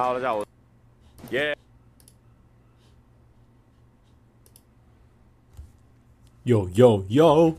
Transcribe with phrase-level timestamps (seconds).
[0.00, 0.44] Hello，大家好，
[1.32, 1.56] 耶、yeah.！
[6.44, 7.58] 有有有，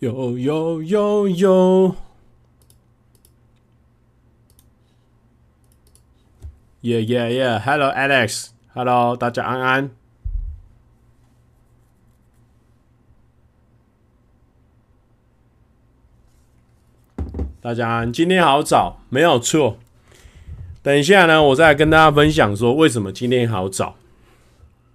[0.00, 1.94] 有有有有，
[6.80, 9.99] 耶耶耶！Hello Alex，Hello，大家安安。
[17.62, 19.78] 大家今天好早，没有错。
[20.82, 23.96] 等一下呢，我再跟大家分享说为什么今天好早。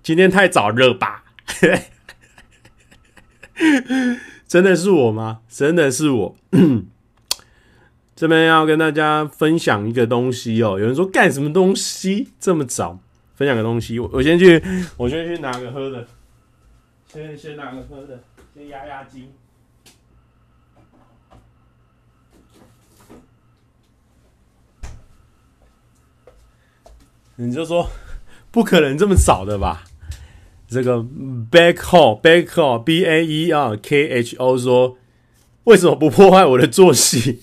[0.01, 1.25] 今天太早了吧？
[4.47, 5.41] 真的是我吗？
[5.47, 6.35] 真的是我。
[8.15, 10.79] 这边要跟大家分享一个东西哦。
[10.79, 12.97] 有人说干什么东西这么早？
[13.35, 14.59] 分享个东西，我我先去，
[14.97, 16.07] 我先去拿个喝的。
[17.13, 18.19] 先先拿个喝的，
[18.55, 19.29] 先压压惊。
[27.38, 27.89] 你就说
[28.52, 29.83] 不可能这么早的吧？
[30.67, 30.97] 这个
[31.52, 34.97] Backho Backho B A E R K H O 说，
[35.66, 37.39] 为什么不破坏我的作息？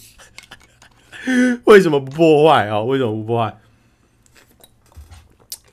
[1.65, 2.81] 为什么不破坏啊？
[2.81, 3.57] 为什么不破坏？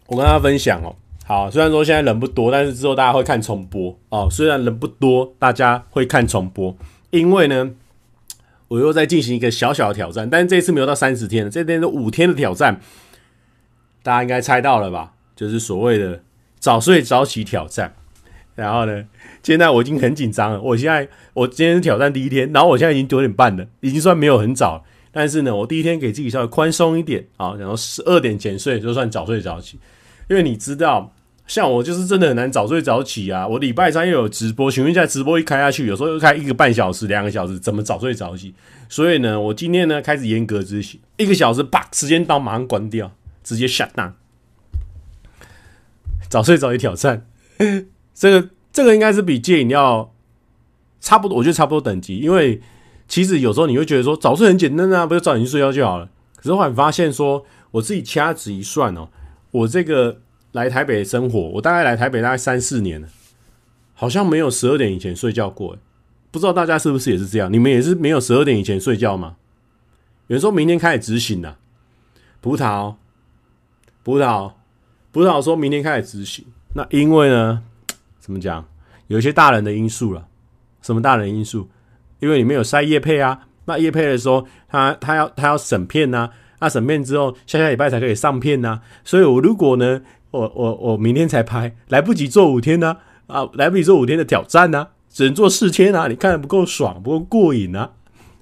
[0.07, 0.95] 我跟大家分享哦。
[1.25, 4.27] 好，虽然说现在人不多，但是之后大家会看重播哦。
[4.29, 6.75] 虽然人不多，大家会看重播，
[7.11, 7.71] 因为呢，
[8.67, 12.81] 我又在进行一个小小的挑战，但是这次没有到三十天，这边是五天的挑战。
[14.03, 15.13] 大家应该猜到了吧？
[15.35, 16.21] 就是所谓的
[16.59, 17.93] 早睡早起挑战。
[18.55, 19.05] 然后呢，
[19.41, 20.61] 现在我已经很紧张了。
[20.61, 24.83] 我现在我今天是挑战第一天，然后我现在已经九点半了，已经算没有很早。
[25.11, 29.79] 但是呢，我第一天给自己稍微宽松一点啊，然后十二点前睡就算早睡早起。
[30.29, 31.15] 因为你知道，
[31.47, 33.47] 像我就是真的很难早睡早起啊。
[33.47, 38.53] 我礼拜三又有直播，请问一下，直播一开下去，有时候又开一个半小时、两个小时，怎么早睡早起？
[38.89, 43.11] 所以呢，我今天呢开始严格执行，一个小时啪，时间到马上关掉。
[43.49, 44.11] 直接 shut down，
[46.29, 47.25] 早睡早起挑战，
[48.13, 50.13] 这个这个应该是比戒饮料
[51.01, 52.17] 差不多，我觉得差不多等级。
[52.17, 52.61] 因为
[53.07, 56.07] 其实有时候你会觉得说早睡很简单啊，不就早点去睡觉就好了。
[56.35, 59.09] 可是后来发现说，我自己掐指一算哦，
[59.49, 60.21] 我这个
[60.51, 63.07] 来台北生活，我大概来台北大概三四年了，
[63.95, 65.75] 好像没有十二点以前睡觉过。
[66.29, 67.51] 不知道大家是不是也是这样？
[67.51, 69.37] 你们也是没有十二点以前睡觉吗？
[70.27, 71.57] 有人说明天开始执行了，
[72.39, 72.97] 葡萄。
[74.03, 74.51] 葡萄，
[75.11, 76.45] 葡萄说明天开始执行。
[76.73, 77.61] 那因为呢，
[78.19, 78.65] 怎么讲？
[79.07, 80.27] 有一些大人的因素了。
[80.81, 81.67] 什么大人因素？
[82.19, 83.47] 因为里面有塞业配啊。
[83.65, 86.29] 那业配的时候，他他要他要审片呐、啊。
[86.61, 88.81] 那审片之后，下下礼拜才可以上片呐、啊。
[89.03, 96.07] 所以我如果呢，我我我明天才拍，来不及做五天呢啊，啊，来不及做五天的挑战呢、啊，只能做四天啊。
[96.07, 97.91] 你看得不够爽，不够过瘾啊。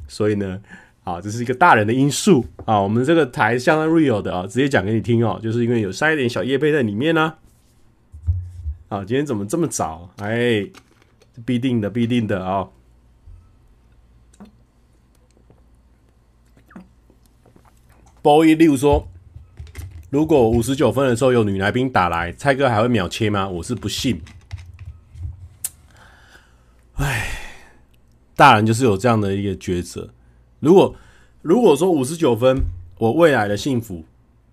[0.07, 0.61] 所以呢。
[1.07, 2.81] 啊，这是一个大人的因素啊！
[2.81, 7.35] 我们这个台相当 real 的啊，直接讲给你听哦，就是因为有塞一点小叶贝在里面呢、
[8.89, 9.05] 啊。
[9.05, 10.13] 今天怎么这么早？
[10.17, 10.67] 哎，
[11.45, 12.67] 必定的，必定的啊
[18.21, 19.07] ！Boy 六说，
[20.09, 23.47] 如果五十九分的时候有女来宾打来，蔡哥还会秒切吗？
[23.47, 24.21] 我是不信。
[26.95, 27.29] 哎，
[28.35, 30.09] 大人就是有这样的一个抉择。
[30.59, 30.95] 如果
[31.41, 32.63] 如果说五十九分，
[32.97, 34.03] 我未来的幸福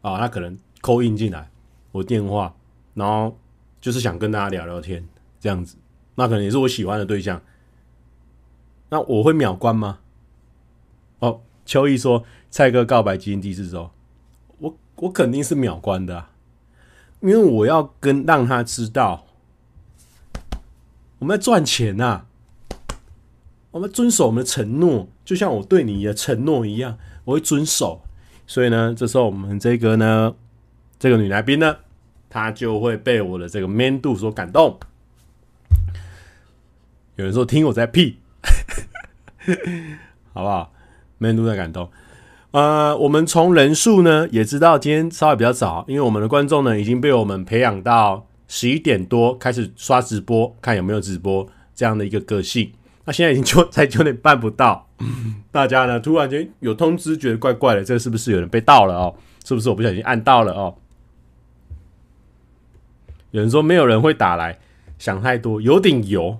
[0.02, 1.50] 啊，他可能扣印进来
[1.92, 2.54] 我电话，
[2.94, 3.36] 然后
[3.80, 5.04] 就是想跟大家聊聊天
[5.40, 5.76] 这样子，
[6.14, 7.40] 那可能也是我喜欢的对象。
[8.90, 9.98] 那我会秒关吗？
[11.20, 13.90] 哦，秋意说蔡哥告白基因第四周，
[14.58, 16.26] 我我肯定是秒关的，
[17.20, 19.24] 因为我要跟让他知道
[21.18, 22.26] 我们在赚钱呐、
[23.74, 28.00] 我们遵守我们的承诺，就像我对你的承诺一样，我会遵守。
[28.46, 30.32] 所以呢，这时候我们这个呢，
[30.96, 31.78] 这个女来宾呢，
[32.30, 34.78] 她就会被我的这个 man 度所感动。
[37.16, 38.18] 有人说听我在屁，
[40.32, 40.72] 好不好
[41.18, 41.90] ？man 度在感动。
[42.52, 51.44] 呃，我们从人数呢也知道，今天稍微比较早，因为我们的观众呢已经被我们培养到十一点多开始刷直播，看有没有直播
[51.74, 52.70] 这样的一个个性。
[53.06, 54.88] 那现在已经就 才九点半不到，
[55.50, 59.14] 大家呢突然间有通知，觉得怪怪的，这是不是有人被盗了哦？
[59.44, 60.74] 是不是我不小心按到了哦？
[63.30, 64.58] 有人说没有人会打来，
[64.98, 66.38] 想太多，有点油。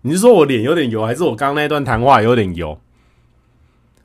[0.00, 2.80] 你是说我脸有点油，还是我刚刚那段谈话有点油？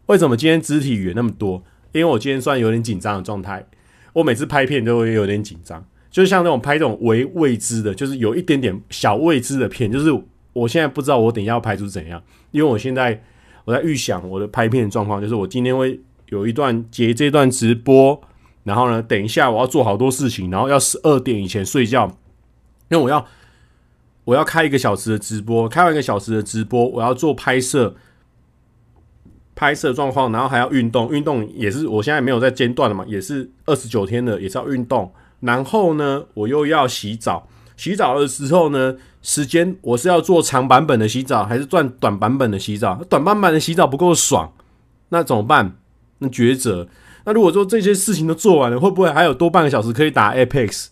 [0.08, 1.64] 为什么今天肢体语言那么多？
[1.94, 3.66] 因为我今天算有点紧张的状态。
[4.12, 10.12] 我每次拍片都会有点紧张，就像那种拍这种微未知的，就是有一点点小未知的片，就是。
[10.56, 13.22] 我现在不知道我等一下要拍出怎样，因为我现在
[13.66, 16.00] 我在预想我的拍片状况，就是我今天会
[16.30, 18.22] 有一段接这段直播，
[18.64, 22.08] 然后呢，等一下我要做好多事情，然后要十二点以前睡觉，
[22.90, 23.28] 因为我要
[24.24, 27.94] 我要开一个小时的直播，开完一个小时的直播，我要做拍摄，
[29.56, 37.50] 拍摄状况，然后还要运动，运动也是我现在没有在间断了嘛，也是二十九天的，也是要运动，然后呢，我又要洗澡。
[37.78, 42.96] 洗澡的时候呢，时间我是要做长版本的洗澡，还是赚短版本的洗澡？
[43.10, 44.54] 短版本的洗澡不够爽，
[45.10, 45.78] 那怎么办？
[46.20, 46.88] 那抉择。
[47.26, 50.88] 那如果说这些事情都做完了，会不会还有多半个小时可以打 Apex？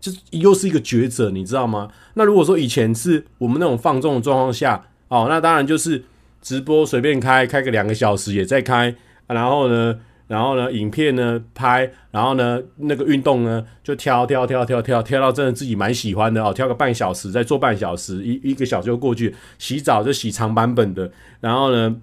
[0.00, 1.90] 就又是一个抉择，你知道吗？
[2.14, 6.04] 那如果说以前是我们那种放纵的状况下，哦，那当然就是
[6.40, 8.94] 直播随便开，开个两个小时也在开，
[9.26, 9.98] 然后呢？
[10.28, 19.32] 然后呢，影片呢拍，然后呢，那个运动呢就挑挑挑挑挑挑到真的自己蛮喜欢的哦，挑个半小时，再做半小时，一一个小时就过去。
[19.58, 21.08] 洗澡就洗长版本的，
[21.38, 21.96] 然后呢，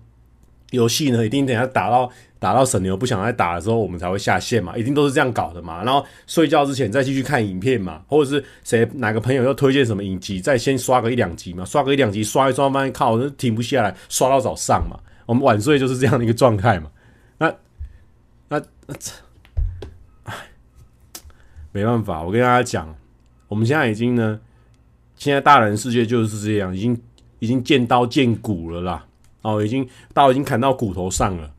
[0.72, 2.10] 游戏呢一定等下打到
[2.40, 5.84] 打到神牛不想再打的时候，我们才会下线嘛，一定都是这样搞的嘛。
[5.84, 14.98] 然后睡觉之前再继续看影片嘛，或者是谁哪个朋友又推荐什么影集，再先刷个一两集嘛，刷个一两集，刷一刷发现靠，停不下来，刷到早上嘛。
[15.26, 16.90] 我们晚睡就是这样的一个状态嘛。
[17.40, 17.54] 那。
[18.54, 19.12] 那那这，
[20.26, 20.34] 哎，
[21.72, 22.96] 没办法，我跟大家讲，
[23.48, 24.40] 我们现在已经呢，
[25.16, 27.02] 现在大人世界就是这样，已经
[27.40, 29.08] 已经见刀见骨了啦，
[29.42, 31.52] 哦，已经刀已经砍到骨头上了，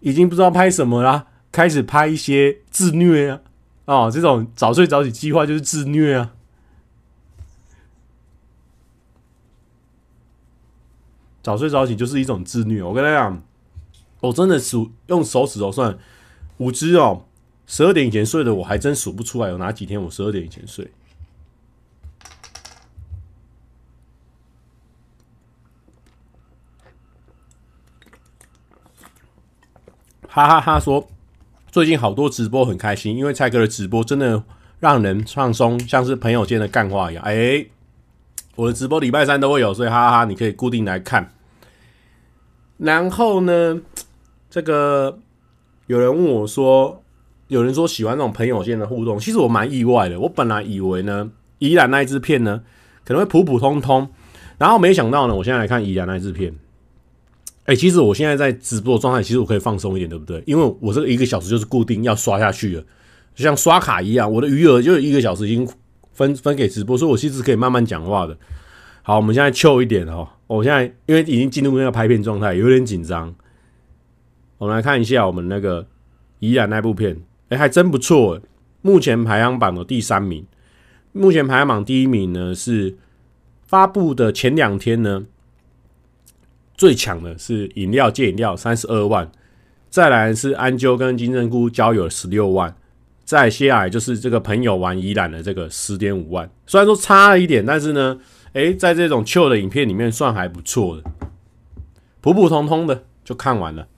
[0.00, 3.40] 已经不知道拍什么啦，开始拍一些自虐啊，
[3.86, 6.34] 哦，这种早睡早起计划就是自虐啊，
[11.42, 13.42] 早睡早起就是一种自虐，我跟大家讲，
[14.20, 15.98] 我真的数用手指头算。
[16.58, 17.24] 五只哦，
[17.66, 20.90] 十二点以前睡的我还真数不出来有哪几天我十二点以前睡。
[30.28, 30.78] 哈哈哈！
[30.78, 31.08] 说
[31.70, 34.42] 最近好多直播很开心，因为蔡哥的直播真的
[34.80, 37.24] 让人放松，像是朋友间的干话一样。
[37.24, 37.66] 哎，
[38.54, 41.32] 我的直播礼拜三都会有，所以哈哈哈，你可以固定来看。
[42.78, 43.80] 然后呢，
[44.48, 45.18] 这个。
[45.86, 47.02] 有人问我说
[47.48, 50.18] ：“有人说喜欢那种朋友间的互动，其实我蛮意外的。
[50.18, 52.62] 我本来以为呢，宜兰那一支片呢
[53.04, 54.08] 可能会普普通通，
[54.58, 56.52] 然后没想到呢，我现在来看宜兰那一支片。
[57.64, 60.42] 哎、其实我现在在直播状态，其实我可以放松一点，对不对？
[60.46, 62.82] 因为我这个一个小时就是固定要刷下去了，
[63.34, 65.68] 就像刷卡一样，我的余额就一个小时已经
[66.12, 68.36] 分分给直播，所以我其实可以慢慢讲话的。
[69.02, 70.28] 好，我们现在 Q 一点哦。
[70.48, 73.32] 我现在因为已经进入那个拍片状态，有点紧张。”
[74.58, 75.86] 我们来看一下我们那个
[76.38, 78.40] 宜兰那部片，哎，还真不错。
[78.82, 80.46] 目前排行榜的第三名，
[81.12, 82.96] 目前排行榜第一名呢是
[83.66, 85.24] 发布的前两天呢，
[86.76, 89.30] 最强的是饮料戒饮料三十二万，
[89.90, 92.74] 再来是安啾跟金针菇交友十六万，
[93.24, 96.48] 再接下来就是这个朋友玩宜兰的这个十点五万。
[96.64, 98.18] 虽然说差了一点，但是呢，
[98.52, 101.02] 哎，在这种旧的影片里面算还不错的，
[102.20, 103.88] 普普通通的就看完了。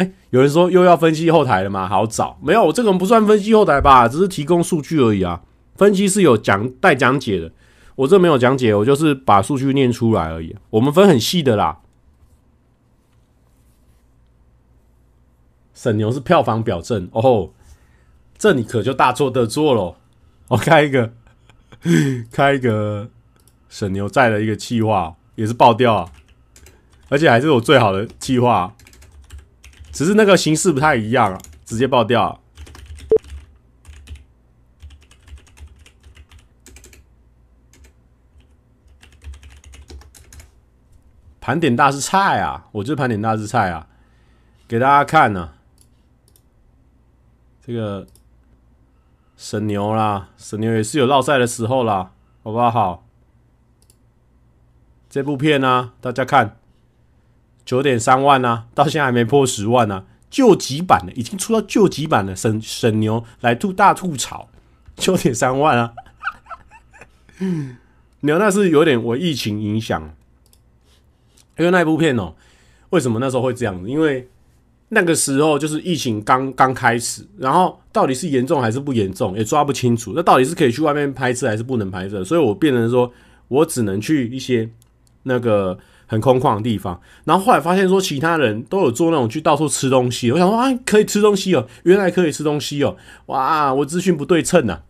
[0.00, 1.86] 哎、有人说又要分析后台了吗？
[1.86, 5.42] 好早，没有，我这个不算分析后台吧，只是提供数据而已啊。
[5.76, 7.52] 分析是有讲带讲解的，
[7.96, 10.56] 我这没有讲解，我就是把数据念出来而已。
[10.70, 11.80] 我们分很细的啦。
[15.74, 17.50] 沈牛是票房表证哦，
[18.38, 19.96] 这你可就大错特错喽。
[20.48, 21.12] 我开一个，
[22.32, 23.10] 开一个
[23.68, 26.10] 沈牛在的一个计划，也是爆掉啊，
[27.10, 28.74] 而且还是我最好的计划。
[30.00, 32.40] 只是那个形式不太一样啊，直接爆掉。
[41.38, 43.88] 盘点大师菜啊，我就是盘点大师菜啊，
[44.66, 45.54] 给大家看呢、啊。
[47.60, 48.06] 这个
[49.36, 53.06] 神牛啦，神牛也是有落赛的时候啦，好不好？
[55.10, 56.59] 这部片呢、大家看。
[57.70, 60.04] 九点三万、啊，到现在还没破十万呢、啊。
[60.28, 64.48] 救急版的已经出到救急版的沈沈牛来吐大吐槽，
[64.96, 65.92] 九点三万啊！
[68.22, 70.02] 牛那是有点为疫情影响，
[71.58, 72.34] 因为那部片哦，
[72.90, 73.88] 为什么那时候会这样子？
[73.88, 74.28] 因为
[74.88, 80.12] 那个时候就是疫情刚刚开始，然后到底是严重还是不严重，也抓不清楚。
[80.16, 82.24] 那到底是可以去外面拍摄还是不能拍摄？
[82.24, 83.12] 所以我变成说
[83.46, 84.68] 我只能去一些
[85.22, 85.78] 那个。
[86.10, 90.32] 很空旷的地方，然后后来发现说，其他人都有做那种去到处吃东西。
[90.32, 94.82] 我想说啊，可以吃东西哦，原来可以吃东西哦，哇，我资讯不对称啊。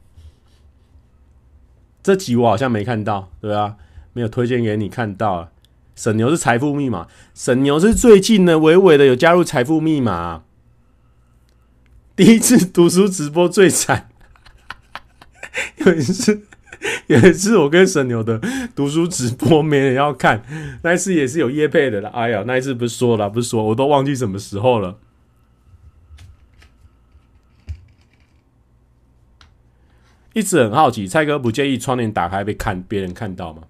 [2.02, 3.76] 这集我好像没看到，对啊？
[4.14, 5.50] 没有推荐给你看到。
[5.94, 10.44] 沈牛是财富密码，沈牛是最近呢，微微的有加入财富密码。
[12.16, 14.08] 第一次读书直播最惨，
[15.84, 16.46] 有一次，
[17.08, 18.40] 有一次我跟神牛的
[18.74, 20.42] 读书直播没人要看，
[20.82, 22.08] 那一次也是有叶配的了。
[22.10, 24.98] 哎呀，那一次不是说了，不是说，我都忘记什么时候了。
[30.32, 33.64] 一直很好奇，蔡哥不介意窗帘打开被看别人看到吗？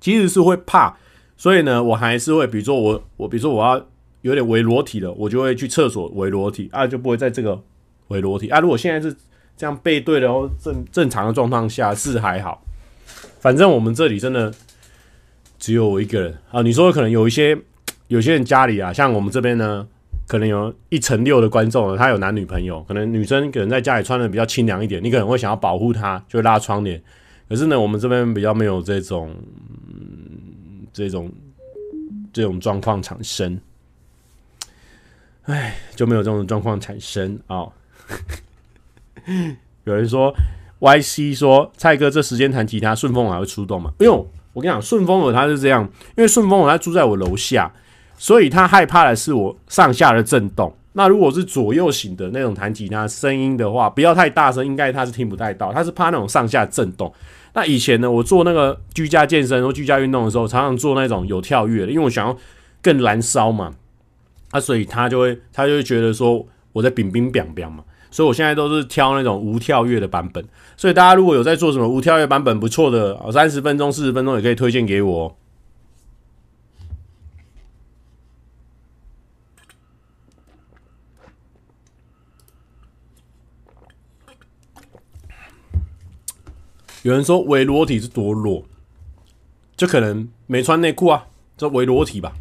[0.00, 0.96] 其实是会怕，
[1.36, 3.86] 所以呢，我还是会，比如说我我比如说我要
[4.20, 7.60] 有点微裸体了，我就会去厕所微裸体啊，就不会在这个
[8.08, 8.60] 微裸体啊。
[8.60, 9.16] 如果现在是
[9.62, 12.60] 这样背对，然后正正常的状况下是还好，
[13.38, 14.52] 反正我们这里真的
[15.56, 16.62] 只有我一个人啊。
[16.62, 17.56] 你说可能有一些
[18.08, 19.86] 有些人家里啊，像我们这边呢。
[20.28, 27.02] 可能有一成六的观众，他有男女朋友，可能女生可能在家里穿的比较清凉一点，你可能会想要保护她，就拉窗帘。
[27.50, 29.34] 可是呢，我们这边比较没有这种、
[30.90, 31.30] 这种
[32.32, 33.60] 这种状况产生，
[35.42, 37.56] 哎，就没有这种状况产生啊。
[37.58, 37.72] 哦、
[39.84, 40.34] 有人说
[40.80, 43.92] ，YC 说蔡哥这时间弹吉他，顺风耳还会出动吗？
[43.98, 45.82] 哎呦，我跟你讲，顺风耳他是这样，
[46.16, 47.72] 因为顺风耳他住在我楼下。
[48.18, 50.72] 所以他害怕的是我上下的震动。
[50.92, 55.72] 那如果是左右型的那种弹吉他声音的话，不要太大声，应该他是听不太到。
[55.72, 57.12] 他是怕那种上下震动。
[57.54, 62.36] 那以前呢，我做那个居家健身或居家运动的时候，常常做那种有跳跃的，因为我想要
[62.80, 63.74] 更燃烧嘛。
[64.52, 67.82] 啊，所以他就会他就会觉得说我在冰冰冰冰嘛。
[68.12, 70.44] 所以我现在都是挑那种无跳跃的版本。
[70.76, 75.36] 所以大家如果有在做什么无跳跃版本不错的，三十分钟、四十分钟也可以推荐给我。
[87.02, 88.64] 有人说微裸体是多裸，
[89.76, 91.26] 就可能没穿内裤啊，
[91.56, 92.32] 这微裸体吧。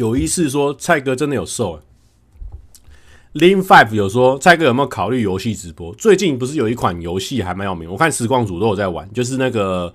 [0.00, 1.80] 九一四说蔡哥真的有瘦欸。
[3.34, 5.94] Lean Five 有说蔡哥有没有考虑游戏直播？
[5.96, 9.92] 最近不是有一款游戏还蛮有名，我看时光组都有在玩，就是那个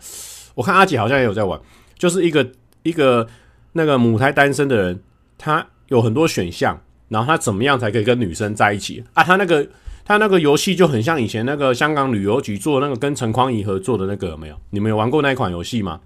[0.53, 1.59] 我看阿姐好像也有在玩，
[1.97, 2.47] 就是一个
[2.83, 3.27] 一个
[3.71, 5.01] 那个母胎单身的人，
[5.39, 9.23] 他有很多选项，然后他怎么样才可以跟女生在一起啊？
[9.23, 9.67] 他那个。
[10.07, 14.55] 他那个游戏就很像以前那个香港旅游局做那个跟陈匡怡合作的那个，有没有？
[14.69, 15.99] 你们有玩过那一款游戏吗？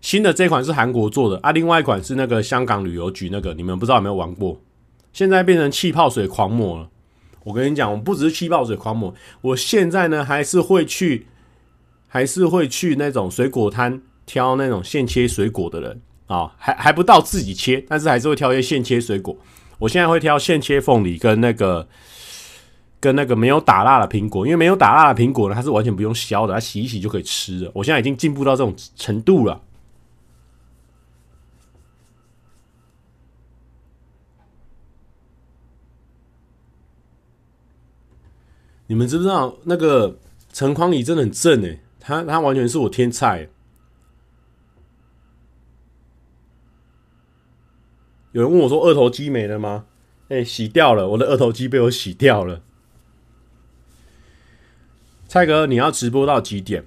[0.00, 4.60] 新的这款是韩国做的啊，另外一款是那个香港旅游局那个，你们不知道有没有玩过？
[5.12, 6.88] 现在变成气泡水狂魔了。
[7.44, 11.26] 我跟你讲，我不只是气泡水狂魔，我现在呢还是会去，
[12.08, 19.36] 还是会去那种水果摊挑那种现切水果的人啊，还还不到自己切，但是还是会挑一些现切水果。
[19.78, 21.86] 我现在会挑现切凤梨跟那个。
[23.02, 27.70] 跟那个没有打蜡的苹果，因为没有打蜡的苹果呢，它是完全不用削的，它洗一洗就可以吃了。
[27.72, 29.58] 我现在已经进步到这种程度了。
[38.90, 40.18] 你们知不知道那个
[40.52, 43.48] 陈匡礼真的很正诶，他他完全是我天菜。
[48.32, 49.84] 有人问我说：“二头肌没了吗？”
[50.28, 52.62] 哎，洗掉了，我的二头肌被我洗掉了。
[55.28, 56.84] 蔡哥，你要直播到几点？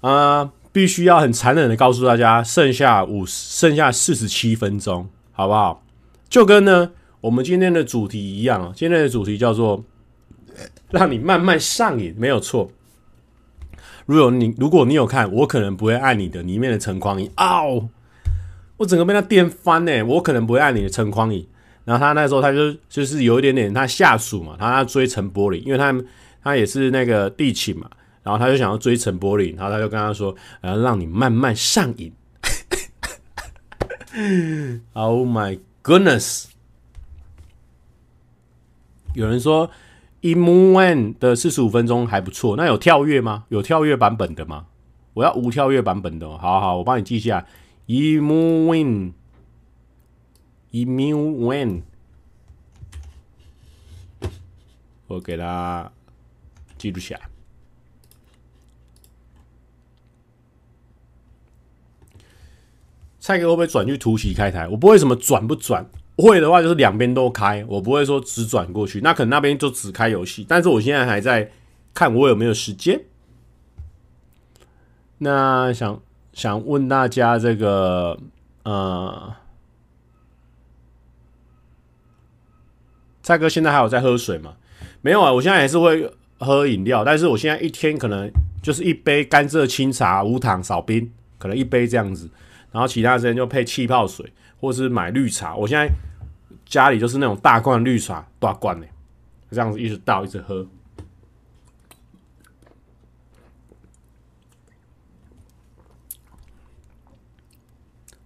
[0.00, 5.84] 啊、必须要很残忍的告诉大家，剩下五剩下四十七分钟，好不好？
[6.28, 6.90] 就跟呢
[7.20, 9.84] 我们今天的主题一样，今天的主题叫做
[10.90, 12.70] 让你慢慢上瘾，没有错。
[14.06, 17.88] 如果你如果你有看，我可能不会爱你的里面的陈匡怡，哦，
[18.76, 20.02] 我整个被他电翻呢。
[20.04, 21.48] 我可能不会爱你的陈匡怡，
[21.84, 25.94] 然后他那时候他就就是有一点点他下属嘛，他要追陈柏霖，因为他。
[26.46, 27.88] 他也是那个地勤嘛，
[28.22, 32.12] 然后他就想要追陈柏霖，然后他就跟他说：“呃，让你慢慢上瘾。
[34.92, 36.48] ”Oh my goodness！
[39.14, 39.66] 有人说
[40.24, 43.44] 《Emu One》的四十五分钟还不错，那有跳跃吗？
[43.50, 44.66] 有跳跃版本的吗？
[45.12, 46.38] 我要无跳跃版本的。
[46.38, 47.46] 好好，我帮你记下
[47.92, 49.12] 《Emu One》，
[50.86, 51.82] 《Emu One》，
[55.08, 55.92] 我给他。
[56.76, 57.22] 记录下来。
[63.18, 64.68] 蔡哥会不会转去突袭开台？
[64.68, 69.00] 我不会什么转不转，会的话就是两边都开，我不会说只转过去。
[69.00, 71.50] 那可能那边就只开游戏，但是我现在还在
[71.92, 73.00] 看我有没有时间。
[75.18, 76.00] 那想
[76.32, 78.18] 想问大家这个
[78.64, 79.34] 呃，
[83.22, 84.54] 蔡哥现在还有在喝水吗？
[85.00, 86.10] 没有啊，我现在还是会。
[86.36, 88.28] 喝饮料，但是我现在一天可能
[88.60, 92.28] 就是一杯甘蔗清茶无糖少冰，可能一杯这样子，
[92.70, 94.30] 然后其他时间就配气泡水，
[94.64, 95.54] 或是买绿茶。
[95.54, 95.88] 我现在
[96.64, 98.86] 家里就是那种大罐绿茶，大罐的，
[99.50, 100.66] 这样子一直倒一直喝。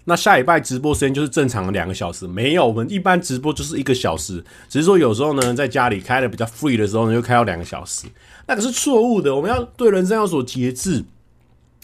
[0.05, 8.07] 那下礼拜直播时间就是正常的两个小时，没有，我们一般直播就是一个小时，只是说有时候呢，在家里开的比较 free 的时候呢，就开到两个小时，
[8.47, 9.37] 那个是错误的。
[9.37, 11.05] 我们要对人生要所节制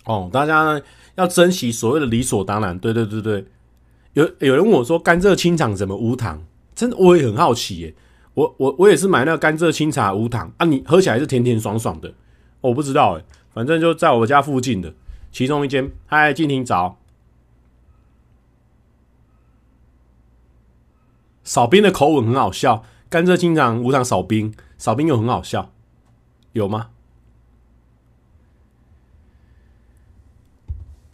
[0.06, 0.80] 哦，大家呢
[1.16, 2.78] 要珍惜所谓的理所当然。
[2.78, 3.44] 对对对对，
[4.14, 6.42] 有有人问我说甘蔗清茶怎么无糖？
[6.74, 7.94] 真的我也很好奇耶。
[8.34, 12.12] 我我我也是买那个甘蔗清茶无糖啊，你喝起来是甜甜爽爽的。
[12.60, 14.94] 我不知道哎，反正就在我家附近的
[15.30, 16.98] 其中一间，嗨，静婷早。
[21.44, 25.70] 少冰的口吻很好笑，甘蔗清茶无糖少冰，少冰又很好笑，
[26.52, 26.90] 有吗？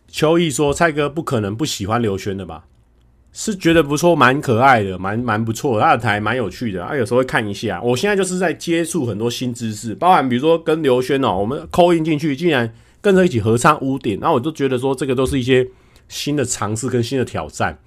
[0.06, 2.66] 秋意说：“蔡哥不可能不喜欢刘轩的吧？
[3.32, 7.80] 是觉得不错，蛮可爱的，蛮蛮不错的，他的台蛮有趣的，啊、有时候会看一下。
[7.82, 15.66] 我现在就是在接触很多新知识，包含比如说跟刘轩哦，我们 call in 进去，竟然跟着一起合唱屋顶，那我就觉得说这个都是一些
[16.08, 17.78] 新的尝试跟新的挑战，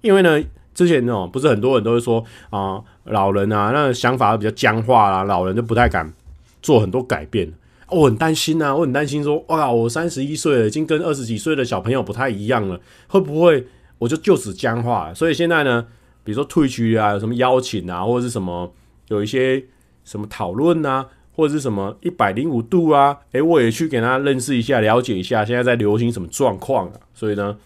[0.00, 0.42] 因为呢。”
[0.76, 6.12] 之前哦，不是很多人都会说啊，老人啊，那想法比较僵化啦，老人就不太敢
[6.60, 7.50] 做很多改变。
[7.88, 12.78] 我很担心呐，我很担心说，哇，我三十一岁了，已经跟二十几岁的小朋友不太一样了，
[13.08, 13.66] 会不会
[13.98, 15.14] 我就就此僵化了？
[15.14, 15.86] 所以现在呢，
[16.24, 18.72] 比如说退区啊，有什么邀请啊，或者是什么
[19.08, 19.64] 有一些
[20.04, 27.00] 什么讨论啊，或者是什么一百零五度啊，诶，我也去给他认识一下，了解一下现在在流行什么状况啊。
[27.14, 27.58] 所以呢，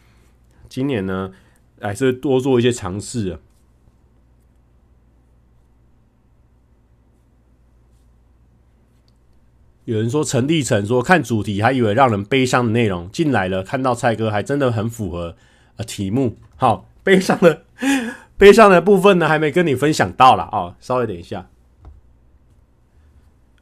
[0.69, 1.33] 今年呢。
[1.83, 3.39] 还是多做一些尝试啊！
[9.87, 15.35] 有人说陈立成说看主题还以为让人悲伤的内容进来了，看到蔡哥还真的很符合
[15.85, 16.37] 题目。
[16.57, 17.65] 好，悲伤的
[18.37, 21.47] 悲伤的部分呢还没跟你分享到啦哦，稍微等一下。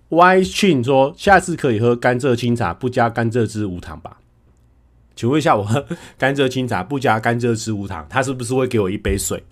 [0.08, 4.18] Y Chin 说下次可以喝甘蔗清茶，不加甘蔗汁无糖吧？
[5.14, 5.84] 请问一下，我喝
[6.16, 9.44] 甘蔗清茶不加甘蔗汁无糖，他是不是会给我一杯水？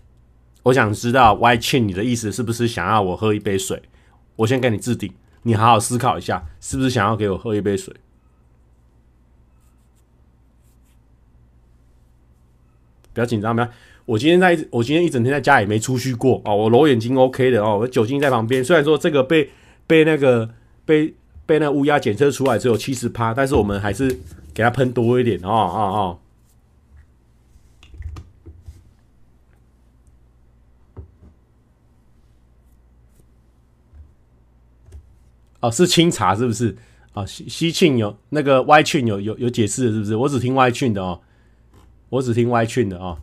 [0.63, 3.83] 我想知道 Y Chin 你的意思是不是想要我喝一杯水？
[4.37, 7.95] 我先给你置顶，你好好思考一下，是不是想要给我喝一杯水？
[13.17, 13.69] 不要紧张，不要。
[14.05, 18.63] 我今天在，我今天一整天在家也没出去过哦，我揉眼睛 OK 的哦，我酒精在旁边。
[18.63, 19.51] 虽然说这个被
[19.87, 20.49] 被那个
[20.85, 21.15] 被
[21.47, 24.21] 被那乌鸦检测出来只有七十趴，但是我们还是。
[24.57, 26.19] 给它喷多一点哦哦
[35.61, 35.69] 哦！
[35.69, 36.75] 哦，是清茶是不是？
[37.13, 40.17] 啊，西西庆有那个 Y 庆有有有解释是不是？
[40.17, 41.21] 我只听 Y 庆的哦，
[42.09, 43.21] 我只听 Y 庆的哦。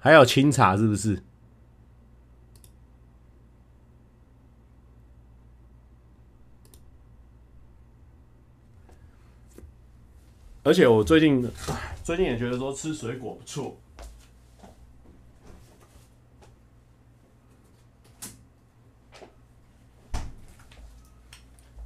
[0.00, 1.22] 还有清茶是不是？
[10.62, 11.50] 而且我最近，
[12.04, 13.74] 最近也觉得说吃水果不错。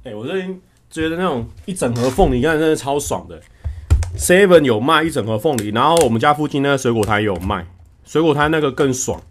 [0.03, 3.41] 哎、我最近觉得那种一整盒凤梨，看真的超爽的。
[4.15, 7.67] Seven 有卖一整盒凤梨，然后我们家附近那个水果摊也有卖，
[8.05, 9.21] 水果摊那个更爽。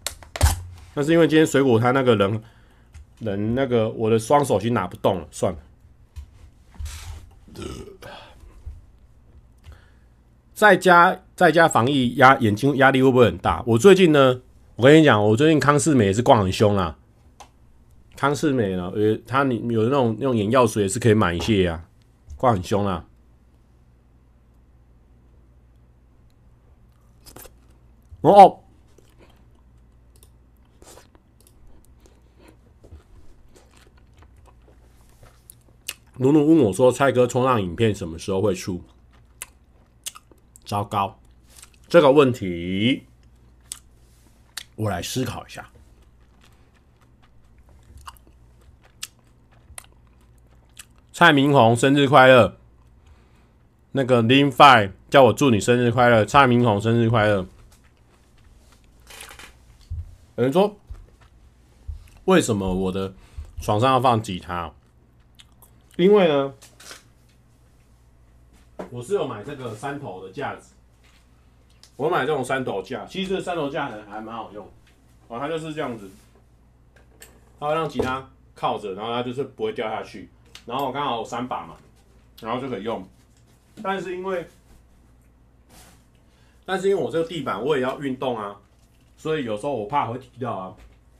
[0.93, 2.41] 那是因为今天水果摊那个人，
[3.19, 5.59] 人那个我的双手已经拿不动了，算了。
[10.53, 13.63] 在家在家防疫压眼睛压力会不会很大？
[13.65, 14.41] 我最近呢，
[14.75, 16.95] 我跟你讲，我最近康世美也是逛很凶啊。
[18.15, 21.83] 康世美呢，呃，他你有那种那种眼药水也是可以买一些啊，
[22.37, 23.03] 逛很凶啊。
[28.23, 28.59] 哦哦，
[36.17, 38.81] 努努问我说：“蔡哥冲浪影片什么时候会出？”
[40.63, 41.19] 糟糕，
[41.89, 43.03] 这个问题
[44.77, 45.69] 我来思考一下。
[51.11, 52.57] 蔡明宏生日快乐！
[53.91, 57.45] 那个 Lin Five 叫我祝你生日快乐，蔡明宏生日快乐。
[60.35, 60.75] 有人说，
[62.25, 63.13] 为什么我的
[63.61, 64.71] 床上要放吉他？
[65.97, 66.53] 因为呢。
[68.89, 70.73] 我是有买这个三头的架子，
[71.95, 74.67] 我买这种三头架，其实这三头架还还蛮好用，
[75.27, 76.07] 哦，它就是这样子，
[77.59, 80.29] 它会让吉他靠着，然后它就是不会掉下去，
[80.65, 81.75] 然后我刚好有三把嘛，
[82.41, 83.07] 然后就可以用。
[83.81, 84.47] 但是因为，
[86.65, 88.59] 但是因为我这个地板我也要运动啊，
[89.23, 90.73] 所以有时候我怕会踢到啊，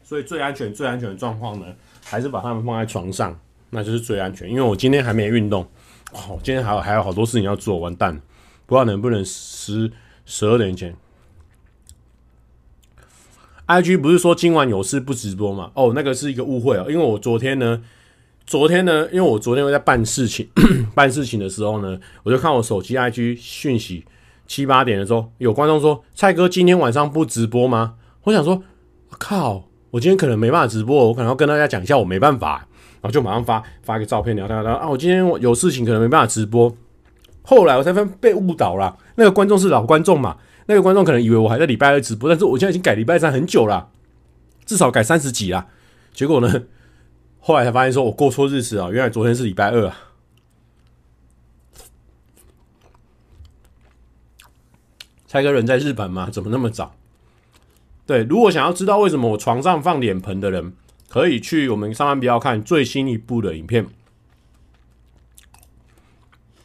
[0.04, 1.66] 所以最安全、最安全的状况呢，
[2.04, 3.34] 还是把它们放在床上，
[3.70, 4.50] 那就是最安全。
[4.50, 5.64] 因为我今天还没运动，
[6.12, 8.22] 哦，今天还有还有好多事情要做，完蛋，
[8.66, 9.90] 不知道能不能十
[10.26, 10.94] 十二点前。
[13.68, 15.72] IG 不是说今晚有事不直播吗？
[15.74, 17.82] 哦，那个是一个误会哦，因为我昨天呢。
[18.46, 20.50] 昨天呢，因为我昨天我在办事情，
[20.94, 24.04] 办事情的时候呢，我就看我手机 IG 讯息，
[24.54, 28.62] 七八点的时候有观众说：“蔡哥今天晚上不直播吗？”我想说
[29.18, 32.68] ：“靠，我今天可能没办法直播，我可能要跟大家讲一下，我没办法。”
[33.02, 36.72] 然后就马上发发个照片聊聊聊啊，我今天有事情，可能没办法直播。
[37.42, 40.38] 后来我才发现被误导了，那个观众是老观众嘛，
[40.68, 43.90] 那个观众可能以为我还在礼拜二直播，但是我现在已经改礼拜三很久了，
[44.68, 45.66] 至少改三十几了。
[46.14, 46.66] 结果呢？
[47.40, 48.90] 后来才发现，说我过错日子啊！
[48.92, 49.98] 原来昨天是礼拜二啊。
[55.34, 56.30] 蔡哥人在日本吗？
[56.30, 56.94] 怎么那么早？
[58.06, 60.76] 对，如果想要知道为什么我床上放脸盆的人，
[61.10, 63.88] 可以去我们上班不要看最新一部的影片，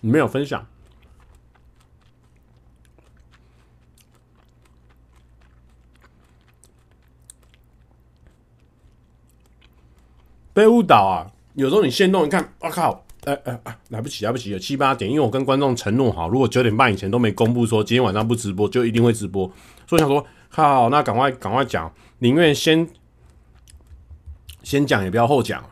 [0.03, 0.67] 没有分享。
[10.53, 11.33] 被误导啊！
[11.55, 19.51] 有时候你先动一看，我、靠，哎哎哎，来不及，来不及了，七八点，因为我跟观众承诺好，如果九点半以前都没公布说今天晚上不直播，就一定会直播。
[19.87, 22.89] 所以想说，好，那赶快赶快讲，宁愿先
[24.63, 25.65] 先讲，也不要后讲。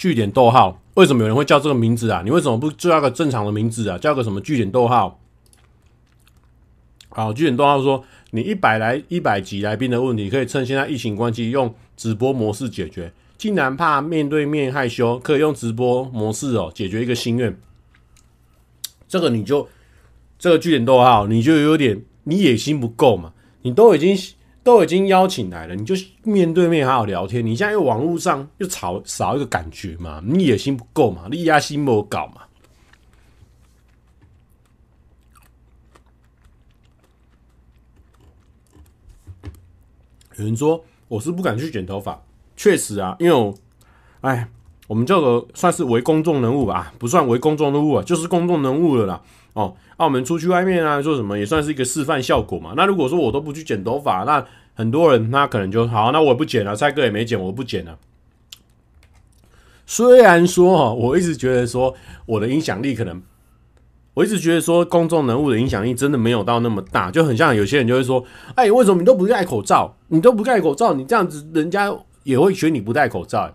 [0.00, 2.22] 句点逗号，为什么有人会叫这个名字啊？
[2.24, 3.98] 你为什么不叫个正常的名字啊？
[3.98, 5.20] 叫个什么句点逗号？
[7.10, 13.12] 好，句点逗号说，你一百来一百级来宾的问题，可以趁现在疫情关系用直播模式解决。
[13.36, 17.54] 竟然怕面对面害羞，可以用直播模式哦解决一个心愿。
[19.06, 19.68] 这个你就
[20.38, 23.34] 这个句点逗号，你就有点你野心不够嘛？
[23.60, 24.16] 你都已经。
[24.70, 27.44] 都已经邀请来了，你就面对面好好聊天。
[27.44, 30.22] 你现在又网络上又少少一个感觉嘛？
[30.24, 31.22] 你野心不够嘛？
[31.28, 32.42] 你野心没搞嘛？
[40.36, 42.22] 有人说我是不敢去剪头发，
[42.56, 43.52] 确实啊，因为我，
[44.20, 44.48] 哎，
[44.86, 49.20] 我们这个算是为公众人物吧，不算为公众人物啊，就是公众人物了啦。
[49.52, 52.72] 哦，那、啊、我们出去外面啊，做什么也算是一个示范效果嘛。
[52.76, 54.46] 那如果说我都不去剪头发，那
[54.80, 57.98] 很多人那可能就好，那我也不剪了，蔡哥也没剪，我不剪了。
[59.84, 63.20] 虽然说哈，我一直觉得说我的影响力可能，
[64.14, 69.94] 我一直觉得说公众人物的影响力真的没有到那么大，就很像有些人就会说，哎，为什么你都不戴口罩？
[70.08, 73.54] 你都不戴口罩，你这样子人家也会觉得你不戴口罩。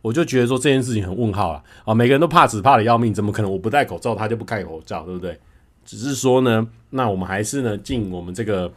[0.00, 1.62] 我就觉得说这件事情很问号啊！
[1.84, 5.38] 啊，每个人都怕死怕的要命，怎么可能我不戴口罩他就不戴口罩，对不对？
[5.84, 8.72] 只是说呢，那我们还是呢尽我们这个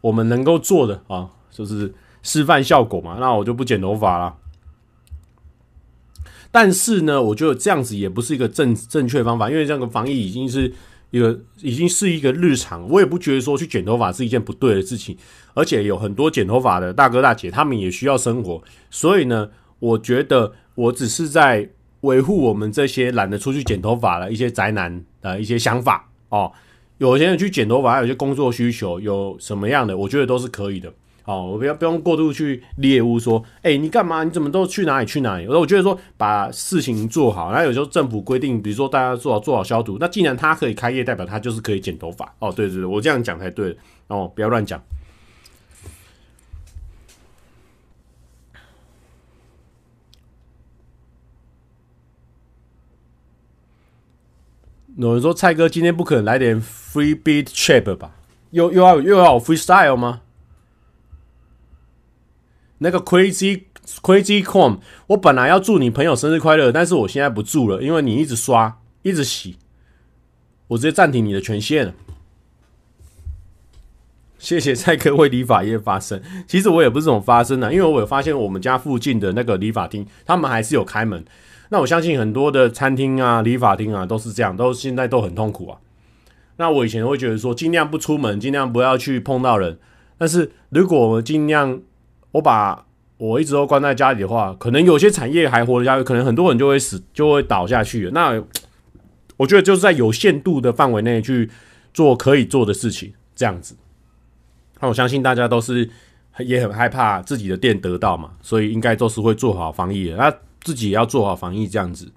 [0.00, 3.16] 我们能够做的啊，就是示范效果嘛。
[3.20, 4.36] 那我就不剪头发了。
[6.50, 10.72] 但是呢，我觉得这样子也不是一个正正确方法，因为这个防疫已经是
[11.10, 15.16] 一个已经是一个日常，我也不觉得说去剪头发是一件不对的事情。
[15.54, 19.48] 而且有很多剪头发的大哥大姐，他们也需要生活，所以呢。
[19.80, 21.66] 我觉得我只是在
[22.02, 26.52] 维护我们这些懒得出去剪头发的一些宅男的一些想法哦。
[27.00, 30.92] 有些人去剪头发，还有些工作需求，有什么样的，我觉得都是可以的。
[31.24, 34.22] 哦，我不要不用过度去猎物说，哎，你干嘛？
[34.22, 35.46] 你怎么都去哪里去哪里？
[35.48, 42.30] 我觉得说把事情做好，那有时候政府规定，比如说大家做好做好消毒，那既然他可以开业，代表他就是可以剪头发。
[42.38, 43.74] 哦，对对对，我这样讲才对。
[44.08, 44.78] 哦，不要乱讲。
[55.00, 58.12] 有人说蔡哥今天不可能来点 free beat trap 吧？
[58.50, 60.20] 又又要又要 freestyle 吗？
[62.78, 63.62] 那个 crazy
[64.02, 69.56] crazy com，我本来要祝你朋友生日快乐，但是我现在不祝了，因为你一直刷一直洗，
[70.68, 71.94] 我直接暂停你的权限了。
[74.38, 76.22] 谢谢蔡哥为理发业发声。
[76.46, 81.24] 其实我也不是这种发声的，因为我有发现我们家附近的那个理发厅，他们还是有开门。
[81.70, 85.78] 那我相信很多的餐厅啊、理发厅啊都是这样，都现在都很痛苦啊。
[86.56, 89.78] 那我以前会觉得说，尽量不出门，尽量不要去碰到人。
[90.18, 91.80] 但是如果我尽量，
[92.32, 92.84] 我把
[93.16, 98.10] 我一直都关在家里的话，可能有些产业还活得下去，可能很多人就会死，就会倒下去。
[98.12, 98.42] 那
[99.38, 101.48] 我觉得就是在有限度的范围内去
[101.94, 103.74] 做可以做的事情，这样子。
[104.80, 105.88] 那我相信大家都是
[106.38, 110.16] 也很害怕自己的店得到嘛，所以应该都是会做好防疫的。
[110.16, 112.12] 那自己也要做好防疫，这样子。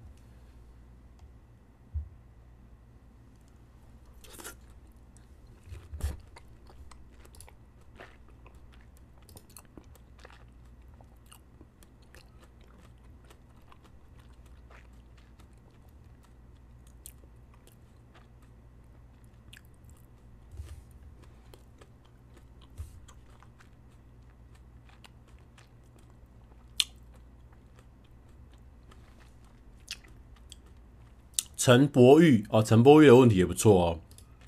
[31.63, 33.99] 陈柏玉哦，陈柏玉的问题也不错哦。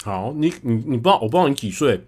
[0.04, 2.02] 好，你你你不知道，我不知道你几岁，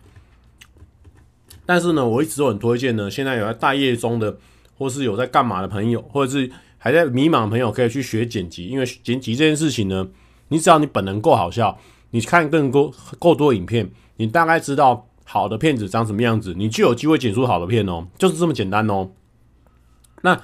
[1.65, 3.10] 但是呢，我一直都很推荐呢。
[3.10, 4.38] 现在有在待业中的，
[4.78, 8.65] 或是有在干嘛的朋友，或者是还在迷茫的朋友，可以去学剪辑。
[8.65, 10.10] 因为剪辑这件事情呢，
[10.50, 19.12] 你只要你本能够好笑，你看更多够多影片，你大概知道好的片子长什么样子，你就有机会剪出好的片哦，就是这么简单哦。
[20.24, 20.41] 那。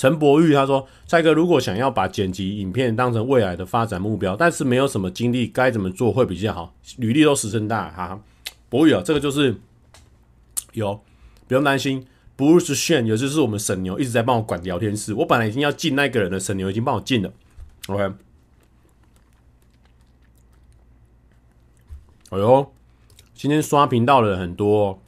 [0.00, 6.74] 陈柏玉他说：“蔡哥，如果想要把剪辑影片当成未来的发展目标，但是没有什么经历，该怎么做会比较好？
[6.96, 8.08] 履历都石沉大海。
[8.08, 8.22] 哈，
[8.70, 9.54] 柏玉啊，这个就是
[10.72, 10.98] 有，
[11.46, 12.06] 不用担心。
[12.34, 17.30] Bruce Shen 也就是我们沈牛一直在帮我管聊天室，我本来已经要进那个人的，沈牛已经帮我进了。
[17.88, 18.14] OK，
[22.30, 22.72] 哎呦，
[23.34, 24.98] 今天刷频道的人很多哦。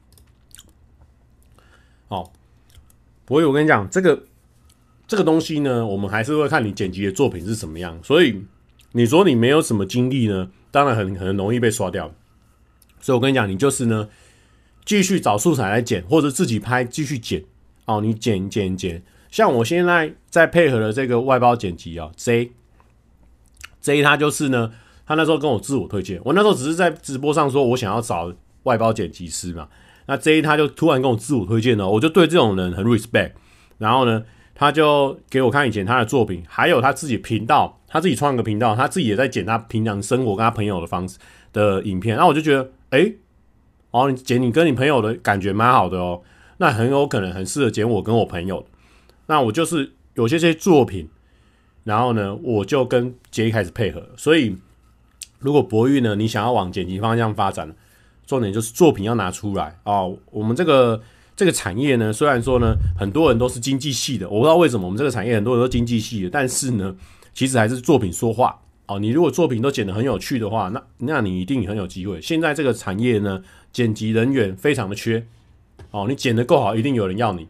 [2.09, 2.33] 好，
[3.25, 4.25] 柏玉，我跟你讲这个。”
[5.13, 8.03] 这个东西呢，我们还是会看你剪辑的作品是什么样。
[8.03, 8.43] 所以
[8.93, 12.11] 你说你没有什么经历呢，当然很很容易被刷掉。
[12.99, 14.09] 所以我跟你讲，你就是呢，
[14.87, 17.45] 继续找素材来剪，或者自己拍继续剪。
[17.85, 22.51] 哦，你剪剪剪，像我现在在配合的这个外包剪辑啊，J
[23.83, 24.73] J 他就是呢，
[25.05, 29.69] 他那时候跟我自我推荐，我那时候只是在直播上说我想要找外包剪辑师嘛，
[30.07, 33.33] 那 J 他就突然跟我自我推荐了，我就对这种人很 respect，
[33.77, 34.25] 然后呢。
[34.63, 41.19] 他就给我看以前他的作品，还有他自己频道，他自己创一个频道，他自己也在剪他平常生活跟他朋友的方式
[41.53, 42.17] 的影片。
[42.17, 43.13] 那我就觉得，哎、
[43.91, 46.23] 哦，你剪你跟你朋友的感觉蛮好的哦，
[46.59, 48.65] 那很有可能很适合剪我跟我朋友。
[49.27, 51.09] 那我就是有些些作品，
[51.83, 54.11] 然后呢，我就跟杰一开始配合。
[54.17, 54.57] 所以，
[55.41, 57.75] 如果博玉呢，你想要往剪辑方向发展，
[58.25, 60.17] 重点就是作品要拿出来哦。
[60.31, 61.03] 我们这个。
[61.35, 66.95] 这个产业呢，虽然说呢，很多人都是经济系的，我不知道为什么我们这个产业很多人都经济系的，但是呢，
[67.33, 68.99] 其实还是作品说话哦。
[68.99, 72.21] 你如果作品都剪得很有趣的话，那那你一定很有机会。
[72.21, 73.43] 现在这个产业呢，
[73.73, 75.27] 剪辑人员非常的缺
[75.91, 77.49] 哦，你剪的够好，一定有人要你。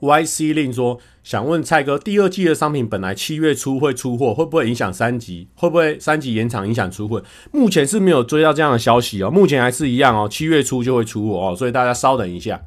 [0.00, 5.48] YC 令说：“想问蔡哥，第二季的商品本来七月初会出货，会不会影响三级？
[5.54, 7.22] 会不会三级延长影响出货？
[7.52, 12.62] 目前是没有追到这样的消息哦，目前还是一样哦，七月初就会出货哦，所以大家稍等一下。”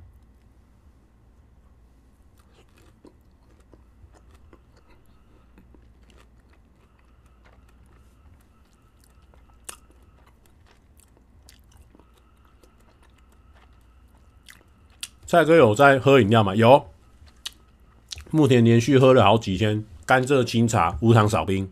[15.27, 16.55] 蔡哥有在喝饮料吗？
[16.55, 16.87] 有。
[18.31, 21.67] 目前连续喝了好几天甘蔗清茶，无糖少冰。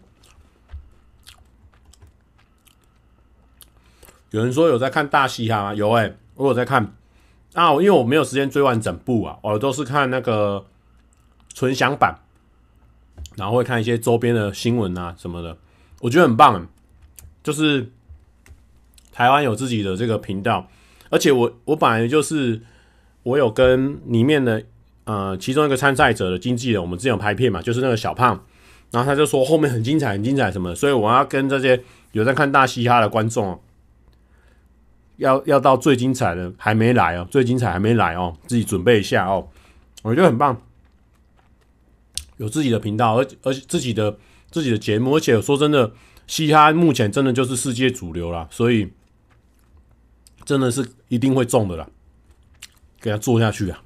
[4.31, 5.73] 有人说有在看大嘻哈吗？
[5.75, 6.93] 有诶、欸，我有在看
[7.53, 10.65] 啊，因为我没有时间追完整部啊，我都是看那个
[11.53, 12.19] 纯享版，
[13.35, 15.57] 然后会看一些周边的新闻啊什么的，
[16.01, 16.67] 我觉得很棒。
[17.43, 17.91] 就是
[19.11, 20.67] 台湾有自己的这个频道，
[21.11, 22.61] 而且我我本来就是
[23.21, 24.63] 我有跟里面的。
[25.07, 28.43] 呃，其中一个参赛者的经纪人，我们之前有拍片嘛，就是那个小胖，
[28.91, 33.57] 然后他就说后面很精彩，很精彩什么的，所以我要跟这些有在看大嘻哈的观众，
[35.15, 39.47] 要要到最精彩的还没来哦，最精彩还没来哦，自己准备一下哦，
[40.01, 40.61] 我觉得很棒，
[42.35, 44.17] 有自己的频道，而而且自己的
[44.51, 45.89] 自己的节目，而且说真的，
[46.27, 48.91] 嘻哈目前真的就是世界主流啦，所以
[50.43, 51.87] 真的是一定会中的啦，
[52.99, 53.81] 给他做下去啊。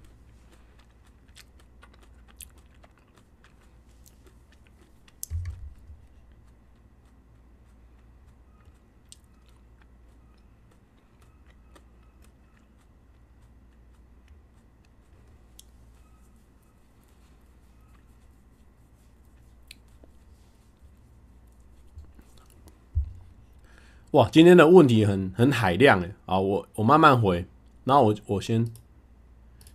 [24.12, 27.45] 哇，今天的问题很很海量哎啊，我我慢慢回，
[27.86, 28.67] 然后我我先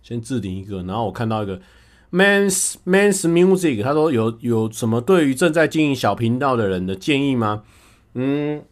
[0.03, 1.59] 先置顶一个，然后我看到一个
[2.11, 7.63] Man's Man's Music，他说有有什么对于正在经营小频道的人的建议吗？
[8.13, 8.63] 嗯，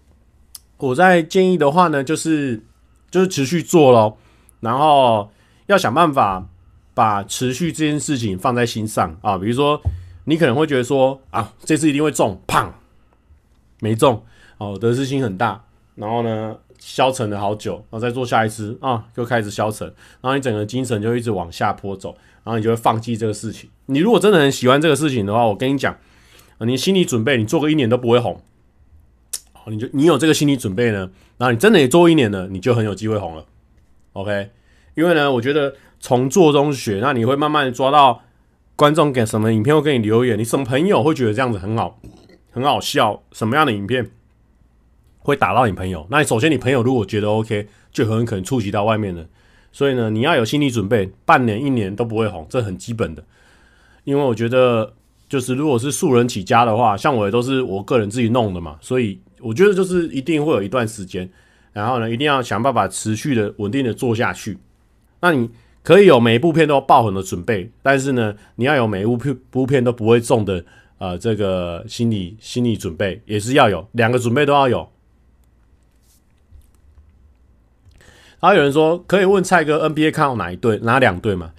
[0.78, 2.62] 我在建议的话呢，就是
[3.10, 4.17] 就是持续做咯，
[4.60, 5.32] 然后
[5.65, 6.47] 要想办法
[6.93, 9.17] 把持续这件事情放在心上。
[9.21, 9.82] 啊，比如说
[10.25, 12.71] 你可能会觉得说啊，这次一定会中，胖，
[13.80, 14.23] 没中。
[14.58, 15.63] 哦，得失心很大，
[15.96, 19.88] 然后呢，消沉了好久，然后再做下一次啊，就开始消沉，
[20.22, 23.70] 然后你整个精神就一直往下坡走，然后你就会放弃这个事情。
[23.88, 25.98] 你如果真的很喜欢这个事情的话，我跟你讲，
[26.60, 28.41] 你心理准备，你做个一年都不会红。
[29.68, 33.44] 你就你有这个心理准备呢，然后你真的也做一年了，你就很有机会红了。
[34.13, 34.52] OK，
[34.94, 38.22] 因为呢，我觉得从做中学，那你会慢慢抓到
[38.76, 42.00] 观众给什么影片会给你留言，你什么朋友会觉得这样子很好，
[42.52, 44.12] 很好笑，什么样的影片。
[45.26, 49.28] 会打到你朋友，那你首先你朋友如果觉得 OK，就很可能触及到外面的，
[49.72, 53.24] 所以呢，你要有心理准备，半年一年都不会红，这很基本的。
[54.04, 54.94] 因为我觉得，
[55.28, 61.28] 就是如果是素人起家的话，像我也都是我个人自己弄的嘛，所以我觉得就是一定会有一段时间，
[61.74, 64.60] 然后呢，一定要想办法持续的稳定的做下去。
[65.22, 65.50] 那你
[65.82, 70.64] 可以有每一部片都爆红的准备，但是呢，你要有每一部片部片都不会中的
[71.00, 74.88] 呃这个心理心理准备也是要有，两个准备都要有。
[78.46, 81.52] 然后有人说可以问蔡哥 NBA 看好哪一队哪两队嘛？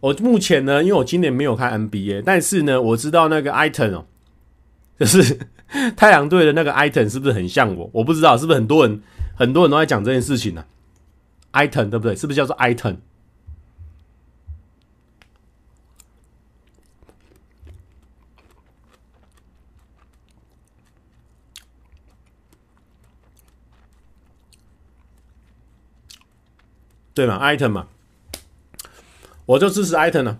[0.00, 4.04] 我目前呢，因为我今年没有看 NBA，但是呢，我知道那个 Iton 哦，
[4.98, 5.38] 就是
[5.96, 7.88] 太阳队的那个 Iton 是不是很像我？
[7.92, 9.00] 我不知道是不是很多人
[9.36, 10.64] 很多人都在讲这件事情呢、
[11.52, 12.16] 啊、？Iton 对不对？
[12.16, 12.96] 是不是叫做 Iton？
[27.14, 27.86] 对嘛，item 嘛，
[29.46, 30.38] 我就支持 item 了，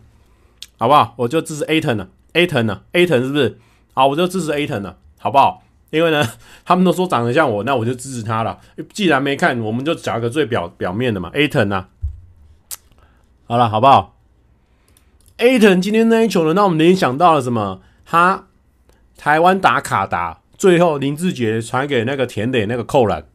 [0.79, 1.15] 好不好？
[1.19, 3.59] 我就支持 Aton 了，Ayton 呢，Aton 是不是？
[3.95, 5.63] 好，我就支持 Aton 了，好不好？
[5.91, 6.27] 因为呢，
[6.65, 8.59] 他们都说长得像我，那我就支持他了。
[8.93, 11.87] 既然没看，我们就讲个最表表面的嘛，Aton 呐。
[13.47, 14.17] 好了，好不好
[15.37, 17.83] ？Aton 今天那一球呢，让我们联想到了什么？
[18.07, 18.47] 他
[19.19, 23.27] 台湾打卡达，最后林志杰传给那个田磊那个扣篮。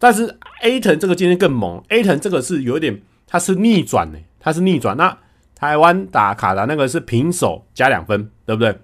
[0.00, 4.96] 但是 A 腾这个今天更猛，A 腾这个是有点，它是逆转的，它是逆转。
[4.96, 5.18] 那
[5.54, 8.78] 台湾打卡达那个是平手加两分，对不对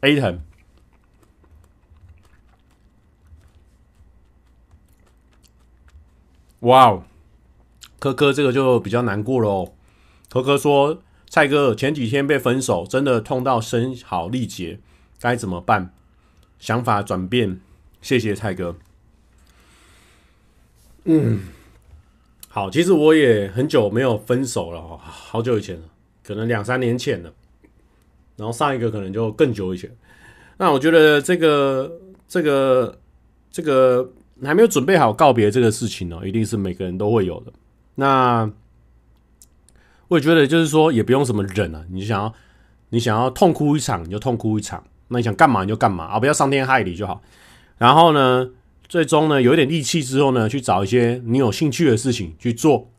[0.00, 0.40] ？A 腾
[6.60, 7.04] 哇哦，
[8.00, 9.72] 科科这个就比较难过了哦。
[10.28, 14.80] 科科说：“蔡哥前几天被分手，真的痛到声嘶力竭，
[15.20, 15.94] 该怎么办？
[16.58, 17.60] 想法转变，
[18.02, 18.74] 谢谢蔡哥。”
[21.08, 21.40] 嗯，
[22.48, 25.82] 好，其实我也很久没有分手了，好久以前了，
[26.24, 27.32] 可能两三年前了，
[28.36, 29.90] 然后上一个可能就更久以前。
[30.58, 31.92] 那我觉得这个
[32.26, 32.98] 这个
[33.52, 34.10] 这个
[34.42, 37.52] 还没有准备好告别这个事情呢，一定是每个人都会有的。
[37.94, 38.50] 那
[40.08, 42.34] 我也觉得就是说，也不用什么忍啊，你想要
[42.88, 47.22] 你想要痛哭一场，你就痛哭一场；那你想干嘛你就干嘛啊，不要伤天害理就好。
[47.78, 48.50] 然后呢，
[48.88, 52.90] 最终呢，有一点力气之后呢，去找一些你有兴趣的事情去做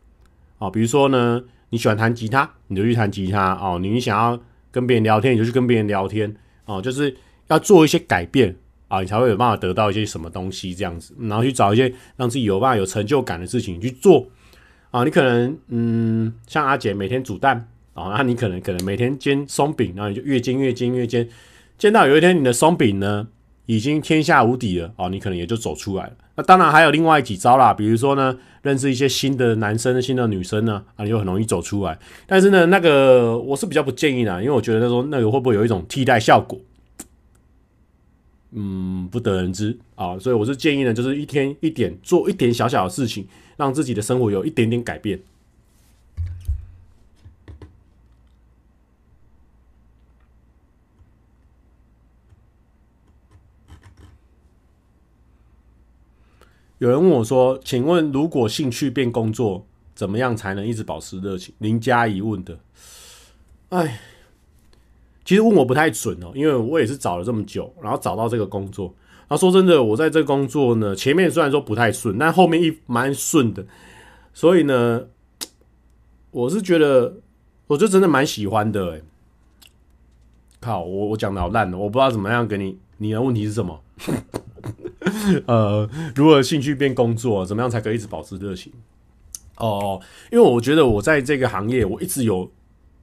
[0.58, 4.38] 啊，比如说呢，你喜欢弹吉他，你就去弹吉他哦；你想要
[4.70, 6.34] 跟别人聊天，你就去跟别人聊天
[6.66, 6.80] 哦。
[6.82, 7.14] 就是
[7.48, 8.54] 要做一些改变
[8.88, 11.14] 啊，你才会有办法得到一些什么东西这样子。
[11.20, 14.26] 然后去找一些让自己有办法有成就感的事情去做
[14.90, 15.04] 啊。
[15.04, 21.28] 你可能嗯，像阿姐每天煮蛋啊，那你可能可能每天煎松饼，然后你就越煎越煎越煎，
[21.78, 23.28] 煎到有一天你的松饼呢，
[23.68, 26.12] 已经天下无敌了哦，你可能也就走出来了。
[26.36, 31.98] 那当然还有另外几招啦，比如说呢，认识一些新的男生、新的女生呢，啊，你就很容易走出来。
[32.26, 36.58] 但是呢，那个我是比较不建议的，因为我觉得那说那个会不会有一种替代效果，
[38.52, 40.18] 嗯，不得而知啊。
[40.18, 45.20] 所以我是建议呢，就是一天一点做一点小小的事情，让自己的生活有一点点改变。
[56.78, 62.58] 有人问我说：“请问，如果兴趣变工作，怎么样才能一直保持热情？”林佳怡问的。
[63.70, 64.00] 哎，
[65.24, 68.94] 其实问我不太准哦，因为我也是找了这么久，然后找到这个工作。
[69.26, 73.66] 然后说真的，我在这工作呢，前面虽然说不太顺，但后面一蛮顺的。
[74.32, 75.06] 所以呢，
[76.30, 77.16] 我是觉得，
[77.66, 78.94] 我就真的蛮喜欢的。
[78.94, 79.02] 哎，
[80.60, 82.78] 靠，我我讲的好烂哦，我不知道怎么样给你。
[82.98, 83.80] 你的问题是什么？
[85.46, 88.72] 呃，如何兴趣变工作，怎么样才可以一直保持热情？
[89.56, 90.00] 哦，
[90.30, 92.50] 因为我觉得我在这个行业，我一直有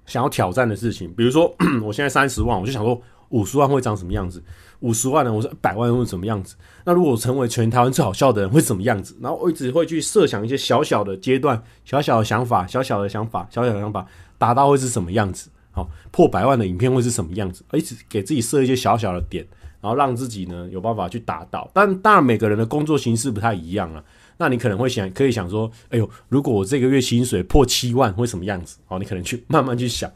[0.05, 1.13] 想要挑战的事情。
[1.15, 1.53] 比如说，
[1.83, 4.41] 我现在三十万，我就想说五十万会长什么样子？
[4.81, 5.33] 五十万呢？
[5.33, 6.55] 我说一百万会什么样子？
[6.85, 9.17] 那如果成为全台湾最好笑的人，会什么样子？
[9.21, 14.05] 然后我一直会去设想一些小小的阶段、小小的想法、小小的想法、小小的想法，
[14.37, 15.49] 达到会是什么样子？
[15.71, 17.63] 好，破百万的影片会是什么样子？
[17.73, 19.45] 一直给自己设一些小小的点，
[19.85, 21.69] 然后让自己呢有办法去达到。
[21.75, 24.03] 但当然，每个人的工作形式不太一样了。
[24.37, 28.77] 那你可能会想，可以想说，哎呦，如果我这个月薪水破七万，会什么样子？
[28.87, 30.11] 哦，你可能去慢慢去想。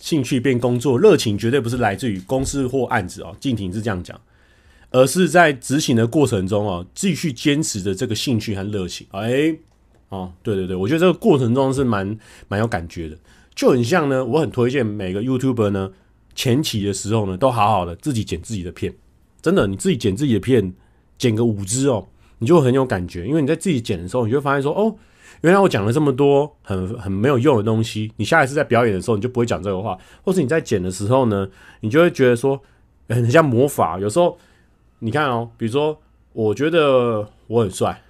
[0.00, 3.36] 兴趣变工作，热情绝对不是来自于公司或案子哦。
[3.38, 4.20] 静婷是这样讲，
[4.90, 9.06] 而是在执行的过程中哦，继续坚持着这个兴趣和热情。
[9.12, 9.54] 哎，
[10.08, 13.16] 哦，对对对，我觉得这个过程中是蛮蛮有感觉的，
[13.54, 14.24] 就很像呢。
[14.24, 15.92] 我很推荐每个 YouTuber 呢，
[16.34, 18.94] 前期的时候呢，都好好的自己剪自己的片，
[19.40, 20.72] 真的，你自己剪自己的片。
[21.20, 22.08] 剪个五支哦，
[22.38, 24.96] 你就很有感觉，因为你在自己剪的时候，你就会发现说，哦，
[25.42, 28.10] 原来我讲了这么多很很没有用的东西。
[28.16, 31.46] 你下一次在表演的时候，你就不会讲这个话，或是你在剪的时候呢，
[31.80, 32.58] 你就会觉得说，
[33.10, 34.00] 很像魔法。
[34.00, 34.38] 有时候
[35.00, 36.00] 你看哦，比如说，
[36.32, 38.02] 我觉得我很帅，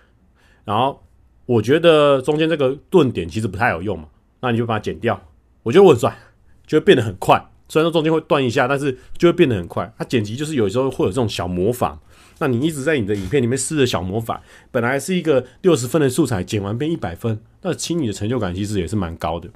[0.65, 1.03] 然后
[1.47, 4.07] 我觉得中间这个顿点其实不太有用嘛，
[4.41, 5.21] 那你就把它剪掉。
[5.65, 6.17] 我觉得我很帅，
[6.65, 7.45] 就会变得很快。
[7.71, 9.91] 虽然说中间会断一下，但是就会变得很快。
[9.97, 11.99] 它剪辑就是有时候会有这种小魔法。
[12.41, 19.49] 那你一直在你的影片里面施了小魔法，本来是一个六十分的素材，剪完变一百分，那其实你的成就感其实也是蛮高的。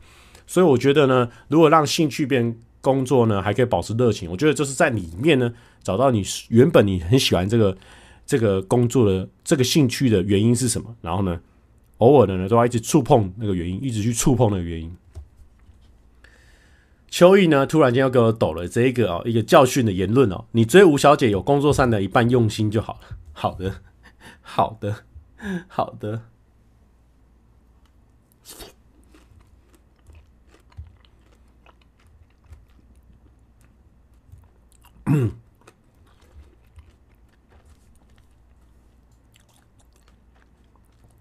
[0.46, 5.50] 所以我觉得呢，如果让兴趣变工作呢，还可以保持热情，我觉得就是在里面呢，
[5.82, 7.74] 找到你原本你很喜欢这个
[8.26, 11.40] 这个工作的这个兴趣的原因是什么，然后呢，
[11.98, 14.94] 偶尔的呢都要一直触碰那个原因，一直去触碰那个原因。
[17.14, 20.46] 秋意呢，突然间又给我抖了这一个哦，一个教训的言论哦。
[20.50, 23.16] 你追吴小姐有工作上的一半用心就好了。
[23.32, 23.72] 好的，
[24.42, 25.04] 好的，
[25.68, 26.22] 好的。
[35.06, 35.30] 嗯。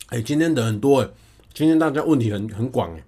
[0.07, 1.09] 哎，今天的很多哎，
[1.53, 3.03] 今天大家问题很很广哎。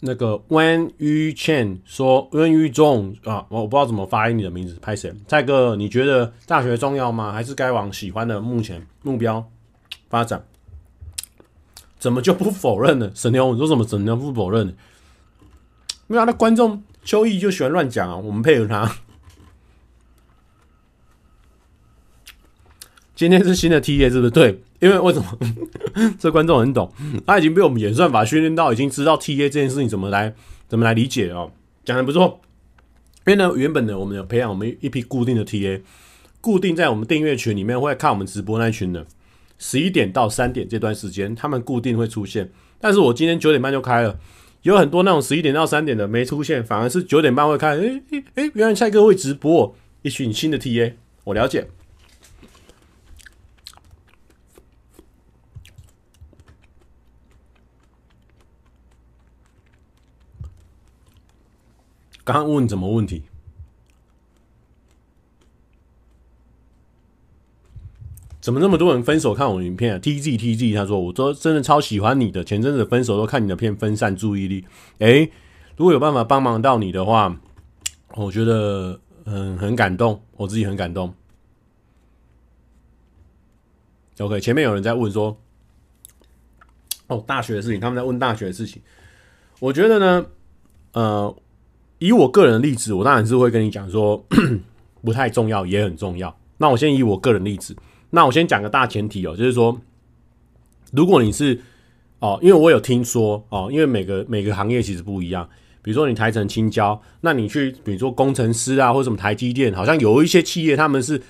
[0.00, 5.12] 那个 Wen Yu Chen 说，Wen Yu Zhong 啊，我我不知道怎么发音你的名字，拍谁？
[5.28, 7.32] 蔡哥，你觉得大学重要吗？
[7.32, 9.46] 还是该往喜欢的目前目标
[10.08, 10.42] 发展？
[11.98, 13.12] 怎么就不否认呢？
[13.14, 13.84] 沈牛，你说什么？
[13.84, 14.74] 怎么不否认？
[16.06, 18.96] 没有啊，那观众秋意就喜欢乱讲啊，我们配合他。
[23.14, 24.30] 今天是新的 TA 是不是？
[24.30, 25.38] 对，因为为什么？
[26.18, 26.90] 这观众很懂，
[27.26, 30.34] 他已经被我们演算法训练到，已经知道 TA 这件事情怎么来
[30.68, 31.52] 怎么来理解哦。
[31.84, 32.40] 讲的不错，
[33.26, 35.82] 因为呢，原本呢，我们有培养我们一批固定的 TA，
[36.40, 39.06] 固定在我们订阅群里面会看我们直播那群的，
[39.58, 42.50] 十一点到三点这段时间，他们固定会出现。
[42.78, 44.18] 但是我今天九点半就开了，
[44.62, 47.76] 有很多那种十一点到三点的没出现，反而是九点半会开。
[47.76, 51.68] 诶诶诶，原来蔡哥会直播，一群新的 TA，我了解。
[62.32, 63.22] 刚问什么问题？
[68.40, 74.64] 怎么那么多人分手看我影片？T G T G，他说我说真的超喜欢你的，前阵子分手都看你的片分散注意力。
[75.00, 75.30] 诶，
[75.76, 77.38] 如果有办法帮忙到你的话，
[78.14, 81.14] 我觉得很很感动，我自己很感动。
[84.18, 85.38] OK，前面有人在问说，
[87.08, 88.80] 哦，大学的事情，他们在问大学的事情，
[89.58, 90.26] 我觉得呢，
[90.92, 91.36] 呃。
[92.00, 94.26] 以我个人的例子，我当然是会跟你讲说，
[95.04, 96.34] 不太重要也很重要。
[96.56, 97.76] 那我先以我个人例子，
[98.08, 99.78] 那我先讲个大前提哦，就是说，
[100.92, 101.60] 如果你是
[102.20, 105.46] 哦，因为我有听说哦，因为每个每个行业其实不一样。
[105.82, 111.20] 比如说你台成青椒，那你去比如说工程师啊，或什么台积电，好像有一些企业他们是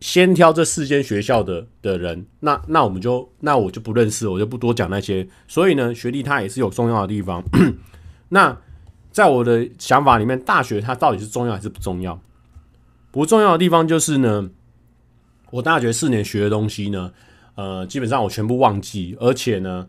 [0.00, 5.26] 先挑这四间学校的的人，那那我们就那我就不认识，我就不多讲那些。
[5.48, 7.42] 所以呢，学历它也是有重要的地方。
[8.30, 8.56] 那。
[9.10, 12.20] 在我的想法里面，大学它到底是重要还是不重要？
[13.10, 14.50] 不重要的地方就是呢，
[15.50, 17.12] 我大学四年学的东西呢，
[17.56, 19.88] 呃，基本上我全部忘记，而且呢，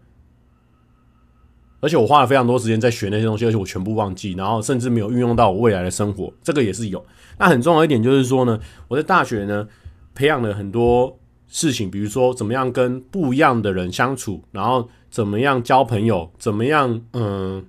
[1.82, 7.06] 而且我花了非常多时间在学那些东西，而且我全部忘记，然后甚至没有运用到我未来的生活，这个也是有。
[7.38, 9.68] 那很重要一点就是说呢，我在大学呢，
[10.16, 17.64] 培养了很多事情，比如说怎么样跟不一样的人相处，然后怎么样交朋友，怎么样，嗯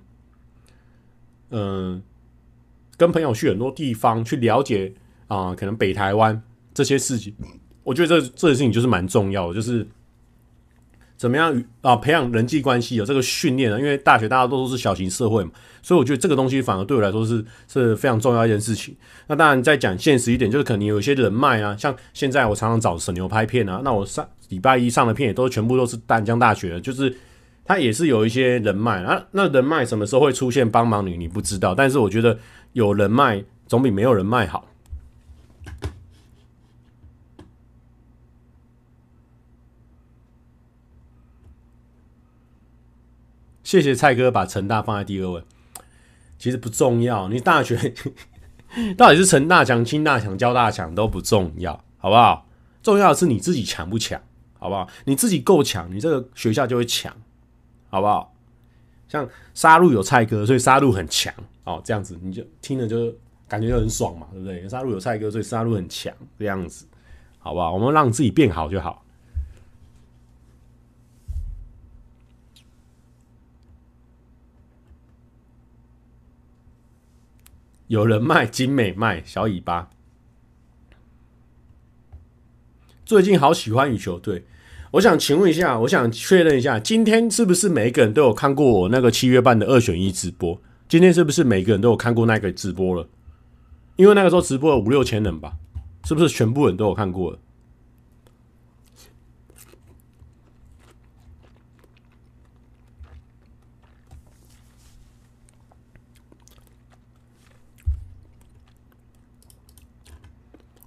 [1.53, 2.03] 嗯，
[2.97, 4.91] 跟朋友去很多地方去了解
[5.27, 6.41] 啊、可能北台湾
[6.73, 7.33] 这些事情，
[7.83, 9.87] 我觉得这这些事情就是蛮重要的，就是。
[11.15, 11.95] 怎么样啊？
[11.95, 13.79] 培养人际关系有这个训练呢？
[13.79, 15.51] 因为大学大家都是小型社会嘛，
[15.81, 18.93] 所以我觉得这个东西反而对我来说是是非常重要一件事情。
[19.27, 27.15] 那当然再讲现实一点，就是可能有一些人脉啊，像现在我常常找沈牛拍片啊，那我上礼拜一上的片也都全部都是淡江大学的，就是
[27.65, 29.25] 他也是有一些人脉啊。
[29.31, 31.17] 那人脉什么时候会出现帮忙你？
[31.17, 32.39] 你不知道，但是我觉得
[32.73, 34.67] 有人脉总比没有人脉好。
[43.63, 45.43] 谢谢蔡哥把成大放在第二位，
[46.37, 47.27] 其实不重要。
[47.27, 47.91] 你大学
[48.95, 52.47] 到底是成大强、清大强、交大强都不重要，好不好？
[52.83, 54.21] 重要的是你自己强不强，
[54.59, 54.87] 好不好？
[55.05, 57.15] 你自己够强，你这个学校就会强，
[57.93, 58.33] 好不好？
[59.07, 61.31] 像杀戮有蔡哥，所以杀戮很强
[61.63, 63.13] 哦，这样子你就听了就
[63.47, 64.67] 感觉就很爽嘛，对不对？
[64.67, 66.87] 杀戮有蔡哥，所以杀戮很强，这样子，
[67.37, 67.71] 好不好？
[67.71, 69.05] 我们让自己变好就好。
[77.85, 79.91] 有人脉，精美卖小尾巴。
[83.05, 84.47] 最近好喜欢羽球队，
[84.93, 90.61] 我想请问一下，我想确认一下，今天是不是每一个人都有看过我那个七月半的二选一直播？
[90.87, 93.07] 今天是不是每个人都有看过那个直播了？
[93.95, 95.53] 因为那个时候直播有五六千人吧，
[96.05, 97.39] 是不是全部人都有看过了？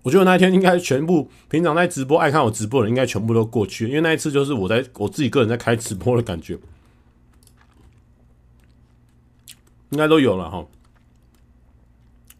[0.06, 6.56] 我觉得那一天应该全部平常在直播爱看我直播的人应该全部都过去，因为那一次就是我在我自己个人在开直播的感觉，
[9.90, 10.64] 应该都有了哈。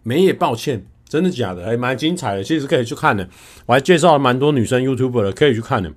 [0.04, 1.64] 没也抱歉，真的假的？
[1.64, 3.28] 还蛮精彩的，其实可以去看的。
[3.66, 5.92] 我还介绍了蛮多女生 YouTuber 的，可以去看的。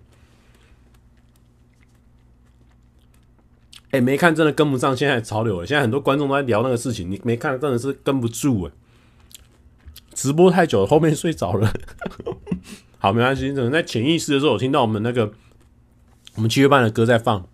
[3.91, 5.67] 哎，没看真的跟不上现在潮流了。
[5.67, 8.71] 现在很多观众都在聊那个事情，你没看真的是跟不住哎。
[10.19, 11.71] 直播太久了，后面睡着了。
[12.99, 13.53] 好，没关系。
[13.53, 15.31] 可能在潜意识的时候，我听到我们那个
[16.35, 17.47] 我们七月半的歌在放。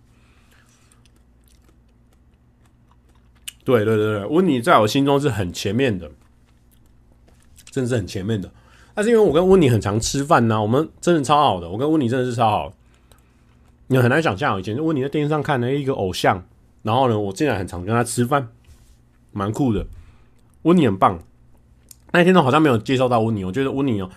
[3.62, 6.10] 对对对对，温妮在我心中是很前面的，
[7.70, 8.52] 真的是很前面的。
[8.94, 11.70] 但是因为我跟温妮很常吃饭呢，我们真的超好的。
[11.70, 12.72] 我跟温妮真的是超好。
[13.86, 16.44] 你很难想象，以前温妮在电视上看的一个偶像，
[16.82, 18.48] 然后呢，我竟然很常跟他吃饭，
[19.30, 19.86] 蛮酷的。
[20.62, 21.22] 温妮很棒。
[22.12, 24.10] 那天都好像没有介绍到温妮，我觉得温妮哦，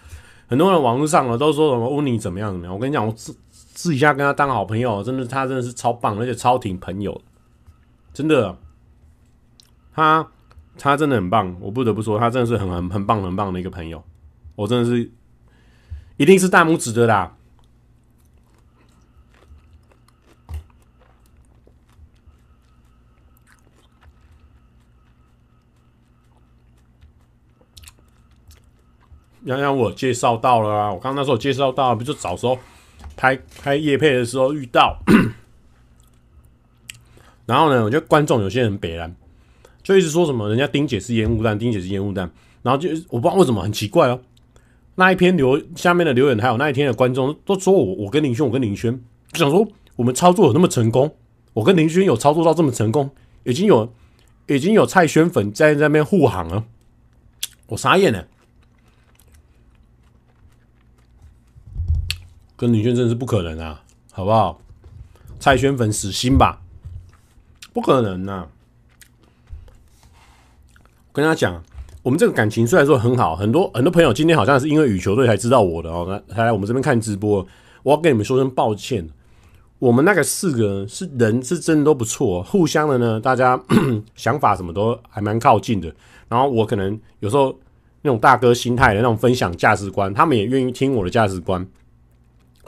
[0.48, 2.74] 很多人网络上了都说什么温妮怎么样怎么样。
[2.74, 7.22] 我跟你讲，我私私底下跟他当好朋友，真的他真的是超棒，而且超挺朋友，
[8.14, 8.58] 真的，
[9.94, 10.26] 他
[10.78, 14.04] 他真的很棒，我不得不说，他真的是很很很棒很棒的一个朋友，
[14.56, 15.12] 我真的是
[16.18, 17.36] 一定是大拇指的啦。
[29.50, 30.94] 洋洋，我介绍到了啊！
[30.94, 32.56] 我刚刚那时候介绍到，不就早时候
[33.18, 35.00] 拍拍夜配的时候遇到，
[37.48, 39.16] 然后呢，我觉得观众有些人北烂，
[39.82, 42.30] 就一直说什么人家丁姐是烟雾弹，丁姐是烟雾弹，
[42.62, 44.20] 然后就我不知道为什么很奇怪哦。
[44.94, 48.94] 那一篇留下面的留言，还有那一天的观众都说我我跟林轩，我跟林轩
[49.32, 51.12] 就想说我们操作有那么成功，
[51.54, 53.10] 我跟林轩有操作到这么成功，
[53.46, 53.92] 已经有
[54.46, 56.66] 已经有蔡轩粉在那边护航了，
[57.66, 58.28] 我傻眼了。
[62.60, 63.82] 跟林轩真的是不可能啊，
[64.12, 64.60] 好不好？
[65.40, 66.60] 蔡轩粉死心吧，
[67.72, 68.48] 不可能呐、啊！
[71.08, 71.64] 我跟他讲，
[72.04, 77.48] 我们这个感情虽然说很好，很多很多朋友今天好像是因为羽球队才知道我的哦，来来我们这边看直播，
[77.82, 79.08] 我要跟你们说声抱歉。
[79.78, 83.58] 我们那个四个人是人是真的都不错，互相的呢，大家
[84.16, 85.90] 想法什么都还蛮靠近的。
[86.28, 87.58] 然后我可能有时候
[88.02, 91.66] 那种大哥心态的那种分享价值观，他们也愿意听我的价值观。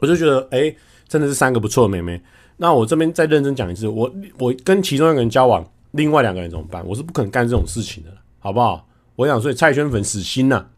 [0.01, 0.75] 我就觉得，哎、
[1.07, 2.19] 真的是三个不错的妹妹。
[2.57, 6.85] 那我这边再认真讲一次，我我跟其中一个人交往，另外两个人怎么办？
[6.85, 8.87] 我是不可能干这种事情的，好不好？
[9.15, 10.69] 我想说，蔡轩粉死心了，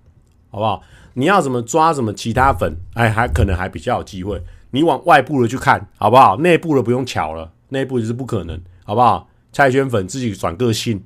[0.52, 0.84] 好不好？
[1.14, 4.42] 你要怎么抓什么其他粉，哎，还可能还比较有机会。
[4.72, 6.38] 你往外部的去看，好不好？
[6.38, 9.30] 内部的不用巧了，内部就是不可能，好不好？
[9.52, 11.04] 蔡轩粉自己转个性，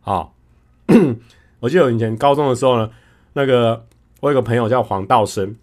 [0.00, 0.34] 好。
[1.60, 2.90] 我记得我以前高中的时候呢，
[3.34, 3.86] 那个
[4.20, 5.54] 我有个朋友叫黄道生。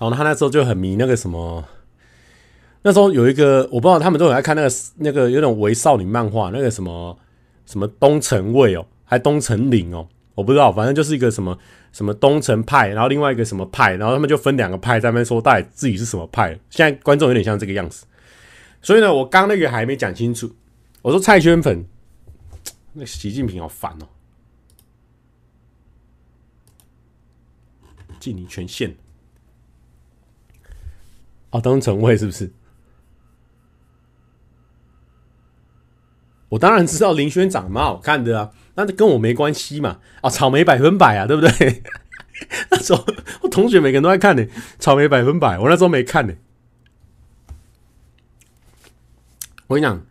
[0.00, 1.62] 然后他那时候就很迷那个什么，
[2.82, 7.18] 那时候有一个我不知道他们都有在看那个那个有点为少女漫画，那个什么
[7.66, 11.58] 什么东城卫哦，还东城绫哦，我不知道，反正就是一个什么
[11.92, 16.58] 什么东城派，然后另外一个什么派，然后他们就分两个派在那边说到底自己是什么派。
[16.70, 18.06] 现在观众有点像这个样子，
[18.80, 20.50] 所以呢，我刚那个还没讲清楚，
[21.02, 21.84] 我说蔡轩粉，
[22.94, 24.08] 那习近平好烦哦。
[28.18, 28.94] 进你权限
[31.50, 32.52] 哦，当成位是不是？
[36.50, 40.00] 我当然知道林轩长蛮好看的啊，那跟我没关系嘛。
[40.20, 41.82] 哦，草莓百分百啊，对不对？
[42.70, 43.04] 那时候
[43.42, 44.44] 我同学每个人都在看呢，
[44.78, 46.34] 草莓百分百，我那时候没看呢。
[49.68, 50.04] 我跟你讲，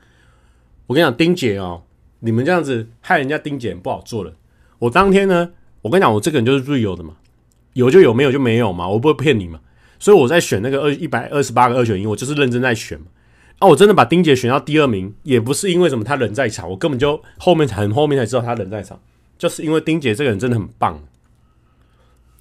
[0.88, 1.84] 我跟你讲，丁姐哦，
[2.20, 4.36] 你们这样子害人家丁姐不好做了。
[4.78, 7.16] 我当天呢，我跟你讲，我这个人就是最有的嘛。
[7.74, 9.60] 有就有，没有就没有嘛，我不会骗你嘛。
[10.00, 13.06] 所以我在选那个二一百二十八个二选一，我就是认真在选嘛。
[13.60, 19.00] 啊，我真的把丁姐选到第二名，也不是因为什么他人在场，我根本就后面很后面才知道他人在场，
[19.38, 21.04] 就是因为丁姐这个人真的很棒。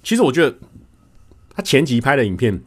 [0.01, 0.55] 其实我觉得
[1.53, 2.61] 他前期拍的影片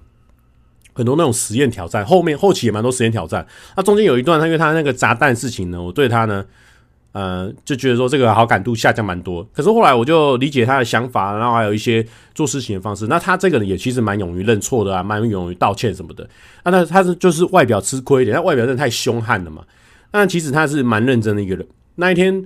[0.92, 3.46] 很多那种实验挑战，后面后期也蛮多实验挑战。
[3.76, 6.44] 那中间有一段，他因为他那个砸蛋事情呢，我对他呢。
[7.12, 12.04] 呃，就觉得说这个好感度下降蛮多，可是后来我就理解他的想法，然后还有一些
[12.34, 13.06] 做事情的方式。
[13.06, 16.24] 那他这个人也其实蛮勇于认错的啊，蛮勇于道歉什么的。
[16.62, 19.62] 啊，那他是就是外表吃亏一点，他外表真的太凶悍了嘛。
[20.12, 21.66] 那其实他是蛮认真的一个人。
[21.96, 22.44] 那一天，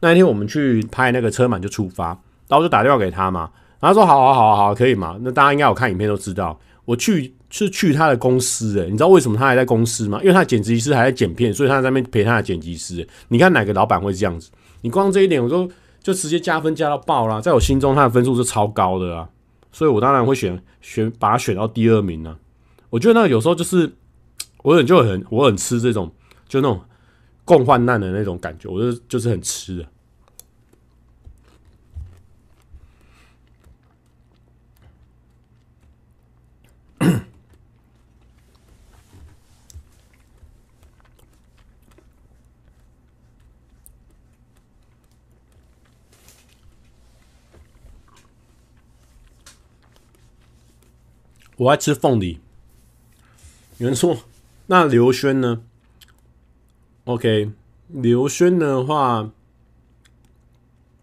[0.00, 2.08] 那一天我们去拍那个车满就出发，
[2.48, 3.50] 然后就打电话给他嘛，
[3.86, 5.18] 他说好啊好啊好，可以嘛？
[5.22, 7.32] 那大家应该有看影片都知道，我去。
[7.48, 10.18] 是去他的公司诶、你知道为什么他还在公司吗？
[10.20, 13.08] 因为他剪辑师还在剪片，所以他在那边陪他的剪辑师、欸。
[13.28, 14.50] 你看哪个老板会这样子？
[14.82, 15.66] 你光这一点，我就
[16.02, 17.40] 就直接加分加到爆啦。
[17.40, 19.28] 在我心中，他的分数是超高的啊，
[19.70, 22.36] 所以我当然会选选把他选到第二名呢。
[22.90, 23.90] 我觉得那有时候就是
[24.64, 26.12] 我很就很我很吃这种
[26.48, 26.78] 就那种
[27.44, 29.86] 共患难的那种感觉，我就就是很吃的。
[51.56, 52.38] 我爱吃凤梨。
[53.78, 54.16] 有人说，
[54.66, 55.62] 那刘轩呢
[57.04, 57.50] ？OK，
[57.88, 59.30] 刘轩的话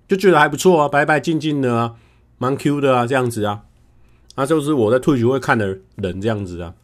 [0.07, 1.95] 就觉得还不错啊，白白净净的啊，
[2.37, 3.65] 蛮 Q 的啊，这样子啊，
[4.35, 6.75] 那就是我在退局会看的人这样子啊。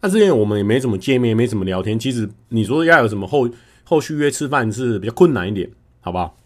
[0.00, 1.96] 那之前我们也没怎么见面，没怎么聊天。
[1.98, 3.48] 其实你说要有什么后
[3.84, 5.70] 后续约吃饭是比较困难一点，
[6.00, 6.36] 好不好？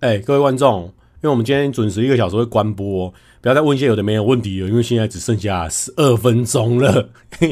[0.00, 0.92] 哎，各位观众。
[1.24, 3.08] 因为我们今天准时一个小时会关播，
[3.40, 7.08] 不要再问一些有的没有问题了，因为现在只剩下十二分钟了。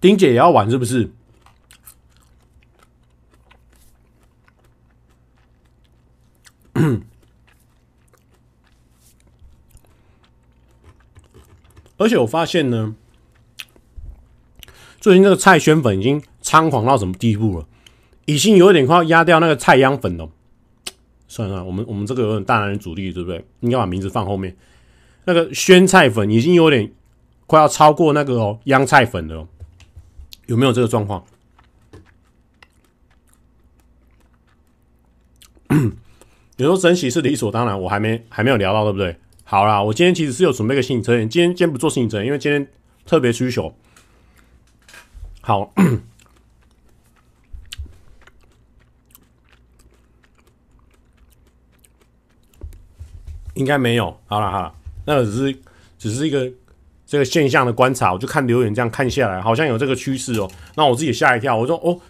[0.00, 1.10] 丁姐也要玩是不是？
[11.98, 12.96] 而且我发现呢。
[15.04, 17.66] 最近这个蔡轩粉已经猖狂到什么地步了？
[18.24, 20.30] 已经有点快要压掉那个蔡央粉了。
[21.28, 23.44] 算 了算了，我们我们这个有点大男人主义，对不对？
[23.60, 24.56] 应该把名字放后面。
[25.26, 26.90] 那个轩菜粉已经有点
[27.46, 29.46] 快要超过那个哦央菜粉了，
[30.46, 31.22] 有没有这个状况？
[36.56, 39.14] 有时候珍惜是理所当然，我还没还没有聊到，对不对？
[39.44, 42.66] 好啦，我今天其实是有准备个心理测验，今天今天不做心理测验，因为今天
[43.04, 43.76] 特别需求。
[45.46, 45.70] 好，
[53.52, 54.18] 应该没有。
[54.24, 54.74] 好了好了，
[55.04, 55.58] 那只是
[55.98, 56.50] 只是一个
[57.04, 60.50] 这个现象的观察，我就看留言这样看下来，好像有这个趋势哦。
[60.76, 62.00] 那我自己吓一跳，我说哦，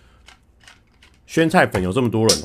[1.26, 2.38] 宣菜粉有这么多人。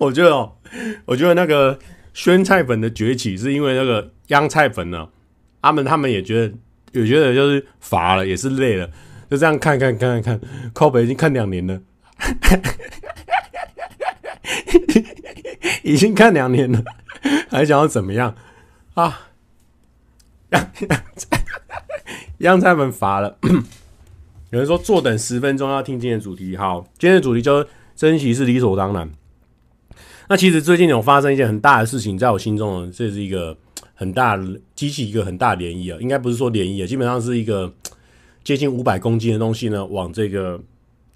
[0.06, 0.56] 我觉得哦，
[1.04, 1.78] 我觉得那个
[2.14, 5.06] 宣菜粉的崛起是因为那个央菜粉呢，
[5.60, 6.54] 他们他们也觉得
[6.92, 8.90] 也觉得就是乏了，也是累了，
[9.30, 11.78] 就这样看看看看看，靠北已经看两年了，
[15.84, 16.82] 已经看两年了，
[17.50, 18.34] 还想要怎么样
[18.94, 19.26] 啊？
[20.50, 20.70] 央
[22.38, 23.36] 央菜们乏了。
[24.50, 29.10] 有人说坐等十分钟要听今天的主题，好，今天的主题就是珍惜是理所当然。
[30.30, 33.56] 那其实最近有发生一件很大的事情，在我心中，这是一个
[33.96, 37.74] 很大的激起一个很大的涟漪啊，应该不是说涟漪啊，基本上是一个
[38.44, 40.60] 接近五百公斤的东西呢，往这个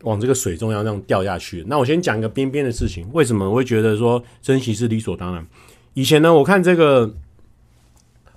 [0.03, 1.65] 往这个水中央这样掉下去。
[1.69, 5.47] 那我先讲一个边边的事情，为什么我会觉得说珍惜是理所当然？
[5.93, 7.15] 以前呢，我看这个，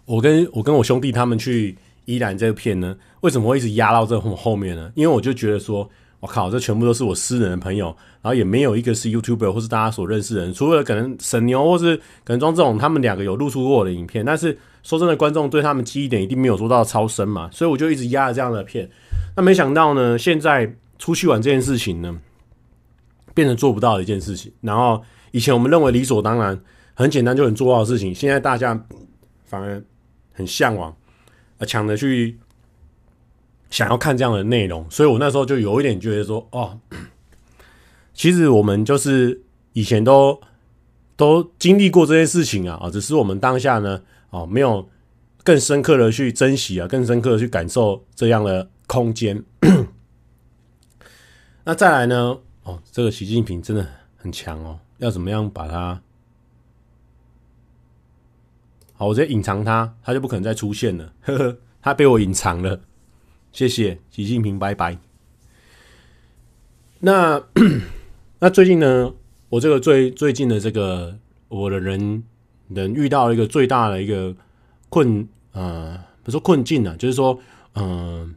[0.05, 1.75] 我跟我跟我兄弟他们去
[2.05, 4.91] 宜兰这个片呢，为什么会一直压到这后后面呢？
[4.93, 5.89] 因为我就觉得说。
[6.19, 18.89] 我靠，这全部都是我私人的朋友，然后也没有一个是 YouTuber 或是大家所认识的人，除了可能沈牛或是可能庄这种，他们两个有露出过我的影片，但是说真的，观众对他们记忆点一定没有做到超深嘛，所以我就一直压着这样的片。
[19.35, 22.17] 那没想到呢，现在出去玩这件事情呢，
[23.35, 24.51] 变成做不到的一件事情。
[24.61, 26.59] 然后以前我们认为理所当然、
[26.95, 28.83] 很简单就能做到的事情，现在大家
[29.45, 29.79] 反而
[30.33, 30.89] 很向往，
[31.59, 32.39] 啊抢着去。
[33.69, 36.79] 想要看这样的内容，所以我那时候就有一点觉得说，哦，
[38.13, 39.41] 其实我们就是
[39.73, 40.39] 以前都
[41.15, 44.87] 都经历过这些事情啊，啊，只是我们当下呢，哦，没有
[45.43, 49.43] 更深刻的去珍惜啊，更深刻的去感受这样的空间。
[51.65, 56.01] 那再来呢，哦，这个习近平真的很强哦，要怎么样把它
[58.93, 62.79] 好，我直接隐藏他，他就不可能再出现了，呵呵，他被我隐藏了。
[63.57, 64.95] 谢谢习近平，拜拜。
[66.99, 67.43] 那
[68.37, 69.11] 那最近呢？
[69.49, 72.23] 我这个最最近的这个我的人
[72.69, 74.35] 人遇到一个最大的一个
[74.89, 77.39] 困呃，不是困境啊，就是说
[77.73, 78.35] 嗯、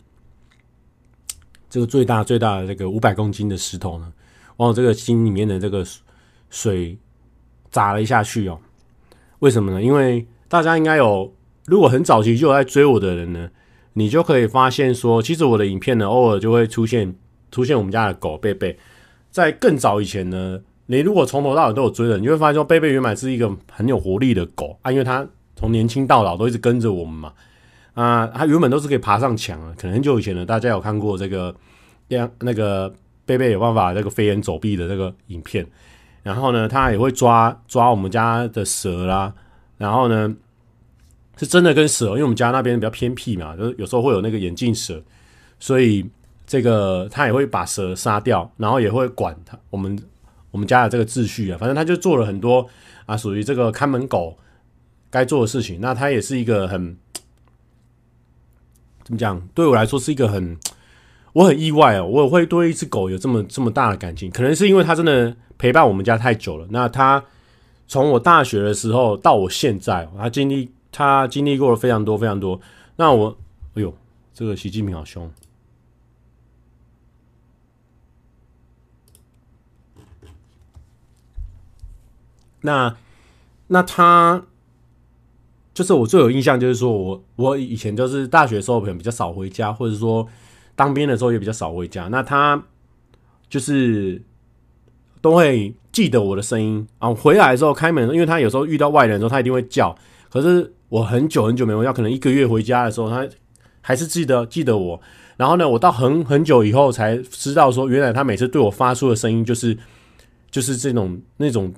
[1.68, 4.10] 这个最大最大的这个五百公斤的石头呢，
[4.56, 5.86] 往我这个心里面的这个
[6.48, 6.96] 水
[7.70, 8.58] 砸了一下去哦。
[9.40, 9.82] 为什么呢？
[9.82, 11.30] 因为大家应该有，
[11.66, 13.50] 如果很早期就有在追我的人呢。
[13.94, 17.14] 你就可以发现说，其实我的影片呢，偶尔就会出现
[17.50, 18.78] 出现我们家的狗贝贝。
[19.30, 25.26] 在更早以前呢，你如果从头到尾都有追的，你会发现说，贝贝原本是一个很有活力的狗啊，因为它
[25.56, 27.32] 从年轻到老都一直跟着我们嘛。
[27.94, 31.54] 啊，它原本都是可以爬上墙啊，可能很久以前呢，大家有看过这个，
[32.08, 32.92] 样那个
[33.26, 35.66] 贝贝有办法这个飞檐走壁的这个影片。
[36.22, 39.34] 然后呢，它也会抓抓我们家的蛇啦，
[39.76, 40.34] 然后呢。
[41.40, 45.02] 是真的跟蛇，因为我们家那边比较偏僻嘛，就是有时候会有那个眼镜蛇，
[45.58, 46.04] 所以
[46.46, 49.98] 这个他也会把蛇杀掉，然后也会管他我们
[50.50, 52.68] 我们家的这个秩序啊，反正他就做了很多
[53.06, 54.36] 啊，属于这个看门狗
[55.08, 55.80] 该做的事情。
[55.80, 56.94] 那他也是一个很
[59.02, 59.40] 怎么讲？
[59.54, 60.54] 对我来说是一个很
[61.32, 66.66] 我很意外哦，我也会对一只狗有这么这么大的感情，可能是因为他真的陪伴我们家太久了。
[66.68, 67.24] 那他
[67.88, 70.70] 从我大学的时候到我现在，他经历。
[70.92, 72.60] 他经历过了非常多非常多，
[72.96, 73.36] 那我，
[73.74, 73.94] 哎呦，
[74.34, 75.30] 这个习近平好凶。
[82.62, 82.94] 那
[83.68, 84.44] 那他
[85.72, 90.28] 就是我最有印象，就是说我我以前就是大学的时候可能比较少回家，或者说
[90.76, 92.08] 当兵的时候也比较少回家。
[92.08, 92.62] 那他
[93.48, 94.20] 就是
[95.22, 99.96] 都会记得我的声音啊，回来的时候开门，因为他有时候遇到外人的时候，他一定会叫，
[100.30, 100.72] 可是。
[100.90, 103.24] 我很久很久没回家，可能一个月回家的时候，他
[103.80, 105.00] 还是记得记得我。
[105.36, 109.78] 然后呢，我到很很久以后才知道说，原来他每次对我发出的声音就是
[110.50, 111.72] 就是这种那种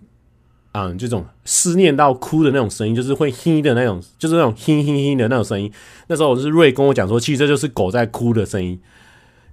[0.71, 5.71] 啊、嗯，这种思念到哭的那种声音，就是会嘿的那种，就是那种嘿嘿嘿的那种声音。
[6.07, 8.81] 那时候我是瑞跟我讲说，其实这就是狗在哭的声音。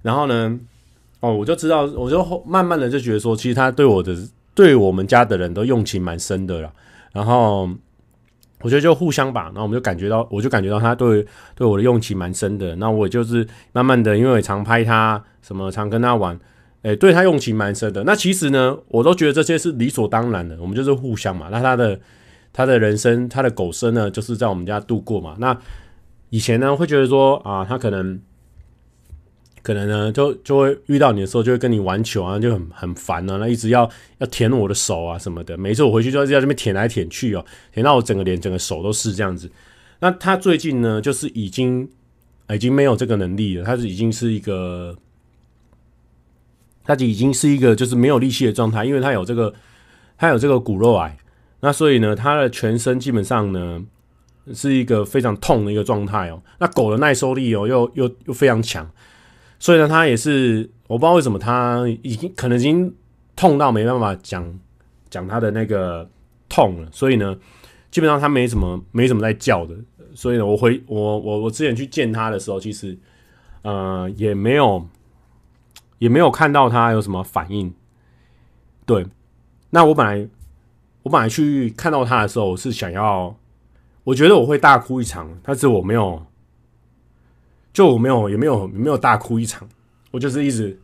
[0.00, 0.58] 然后呢，
[1.20, 4.16] 哦，我就知道，我就慢慢的就觉得说，其实他对我的
[4.54, 6.72] 对我们家的人都用情蛮深的了。
[7.12, 7.68] 然后。
[8.62, 12.76] 我觉得就互相吧，然后我们就感觉到，我就感觉到他对对我的用情蛮深的。
[12.76, 16.38] 那我就是慢慢的，因为我常拍他，什么常跟他玩，
[16.82, 18.04] 诶，对他用情蛮深的。
[18.04, 21.48] 那其实呢，我都觉得这些是理所当然的，我们就是互相嘛。
[21.50, 22.00] 那他的
[22.52, 25.36] 他的人生，他的狗生呢，就是在我们家度过嘛。
[25.38, 25.56] 那
[26.28, 28.20] 以前呢，会觉得说啊，他可能。
[29.62, 33.88] 可能呢，就就会遇到你的时候，就会跟你玩球啊，就很很烦啊，那一直要
[34.18, 35.56] 要舔我的手啊什么的。
[35.58, 39.50] 每次我回去就要在这边舔来舔去哦，舔到我整个脸、整个手都是这样子。
[40.00, 41.86] 那他最近呢，就是已经
[42.48, 44.96] 已经没有这个能力了，他是已经是一个，
[46.82, 49.52] 他已经是一个就是没有力气的状态，因为他有这个
[50.16, 51.18] 他有这个骨肉癌，
[51.60, 53.84] 那所以呢，他的全身基本上呢
[54.54, 56.42] 是一个非常痛的一个状态哦。
[56.58, 58.90] 那狗的耐受力哦，又又又非常强。
[59.60, 62.92] 所以呢，他也是我不知道为什么他已经可能已经
[63.36, 64.58] 痛到没办法讲
[65.08, 66.10] 讲他的那个
[66.48, 66.88] 痛了。
[66.90, 67.38] 所以呢，
[67.92, 69.76] 基本上他没什么没什么在叫的。
[70.12, 72.98] 所以呢，我回我我我之前去见他的时候，其实
[73.62, 74.84] 呃，也没有
[75.98, 77.72] 也没有看到他有什么反应。
[78.84, 79.06] 对，
[79.70, 80.26] 那我本来
[81.04, 83.36] 我本来去看到他的时候，我是想要，
[84.02, 86.26] 我觉得我会大哭一场，但是我没有，
[87.72, 89.68] 就我没有也没有也没有大哭一场，
[90.10, 90.78] 我就是一直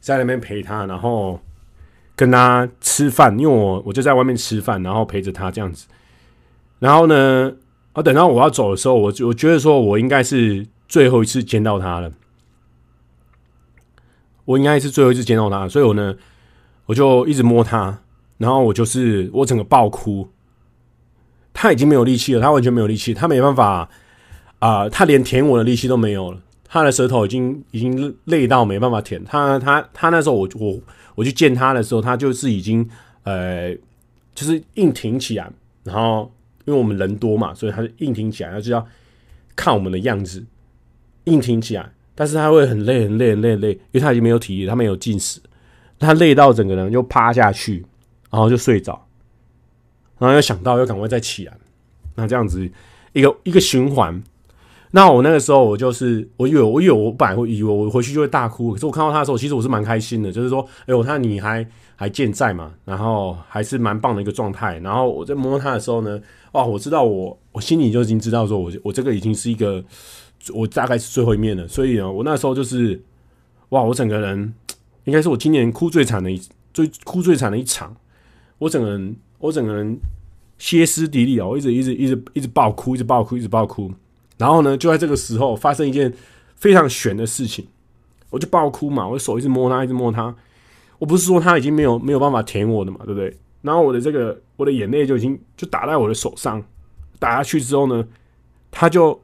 [0.00, 1.40] 在那边陪他，然后
[2.14, 5.86] 跟他吃饭，因为我我就在外面吃饭，然后陪着他这样子，
[6.78, 7.52] 然后呢，
[7.92, 12.12] 啊，等到我要走的时候，我我觉得说我应该是最后一次见到他了，
[14.44, 16.14] 我应该是最后一次见到他，所以我呢。
[16.86, 18.00] 我就一直摸他，
[18.38, 20.28] 然后我就是我整个爆哭。
[21.54, 23.88] 他已经没有力气了，他完全没有力气，他没办法
[24.62, 26.40] 啊、他连舔我的力气都没有了。
[26.64, 29.22] 他的舌头已经已经累到没办法舔。
[29.24, 30.80] 他他他那时候我我
[31.16, 32.88] 我去见他的时候，他就是已经
[33.24, 33.74] 呃，
[34.36, 35.50] 就是硬挺起来，
[35.82, 36.32] 然后
[36.64, 38.86] 因为我们人多嘛，所以他就硬挺起来，他就要
[39.56, 40.44] 看我们的样子，
[41.24, 41.90] 硬挺起来。
[42.14, 45.40] 但是他会很累很累很累很累，因为他已经没有体力，他没有进食。
[45.98, 47.84] 他累到整个人就趴下去，
[48.30, 48.92] 然后就睡着，
[50.20, 51.52] 然后又想到又赶快再起来，
[52.14, 52.70] 那这样子
[53.12, 54.22] 一个一个循环。
[54.92, 61.66] 那我那个时候我就是我以为我以为我本来会以为我回去就会大哭，可是我看到他的时候，其实我是蛮开心的，就是说，哎呦，他你还
[61.96, 64.78] 还健在嘛，然后还是蛮棒的一个状态。
[64.78, 66.20] 然后我在摸他的时候呢，
[66.52, 69.84] 哇，我知道我我心里就已经知道说我我这个已经是一个
[70.54, 73.02] 我大概是最后一面了，所以呢，我那时候就是
[73.70, 74.54] 哇，我整个人。
[75.04, 76.40] 应该是我今年哭最惨的一
[76.72, 77.92] 最哭最惨的一场，
[78.58, 79.98] 我整个人我整个人
[80.58, 83.90] 歇斯底里啊，我一直一直一直一直爆哭，一直爆哭，一直爆哭。
[84.38, 86.12] 然后呢，就在这个时候发生一件
[86.56, 87.66] 非常悬的事情，
[88.30, 90.34] 我就爆哭嘛，我的手一直摸他，一直摸他。
[90.98, 93.36] 我不是说他已经没有没有办法舔我的嘛，对不对？
[93.60, 96.62] 然后我的这个我的眼泪就已经就打在我的手上，
[97.18, 98.06] 打下去之后呢，
[98.70, 99.20] 他就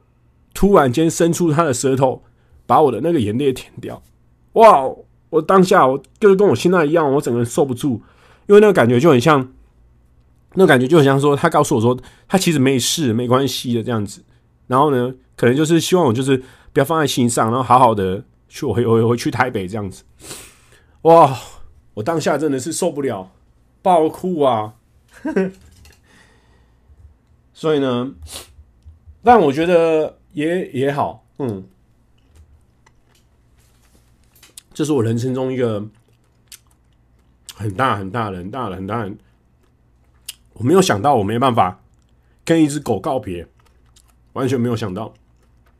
[0.53, 2.23] 突然间伸出他的舌头，
[2.65, 4.01] 把我的那个眼泪舔掉。
[4.53, 4.89] 哇！
[5.29, 8.01] 我当下，我就是跟我现在一样，我整个人受不住，
[8.47, 9.53] 因为那个感觉就很像，
[10.55, 11.95] 那个感觉就很像说，他告诉我说，
[12.27, 14.23] 他其实没事，没关系的这样子。
[14.69, 16.37] 然后呢，可能就是希望我就是
[16.71, 20.03] 不要放在心上，然后好好的去回回回去台北这样子。
[21.01, 21.35] 哇，
[21.95, 23.31] 我当下真的是受不了，
[23.81, 24.75] 爆哭啊！
[27.51, 28.13] 所以呢，
[29.23, 31.67] 但我觉得也也好，嗯。
[34.71, 35.83] 这是我人生中一个
[37.55, 39.11] 很大很大的很大的很大的，
[40.53, 41.81] 我没有想到我没办法
[42.45, 43.45] 跟一只狗告别，
[44.33, 45.13] 完全没有想到，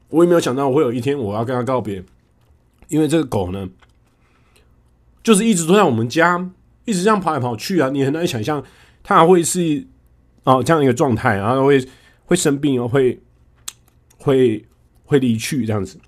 [0.09, 2.03] 我也没有想到我会有一天我要跟它告别，
[2.87, 3.69] 因为这个狗呢，
[5.21, 6.49] 就是一直都在我们家，
[6.85, 8.63] 一直这样跑来跑去啊，你很难想象
[9.03, 9.85] 它会是
[10.43, 11.87] 哦这样一个状态，然后会
[12.25, 13.19] 会生病，会
[14.17, 14.65] 会
[15.05, 15.99] 会离去这样子。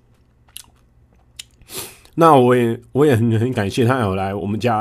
[2.14, 4.80] 那我也我也很很感谢他有来我们家，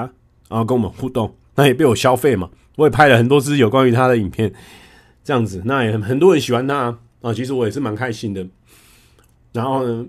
[0.49, 2.49] 然后跟我们互动，那也被我消费嘛。
[2.77, 4.51] 我也拍了很多支有关于他的影片，
[5.23, 6.97] 这样子，那也很多人喜欢他。
[7.21, 8.47] 啊其实我也是蛮开心的。
[9.53, 10.07] 然后呢，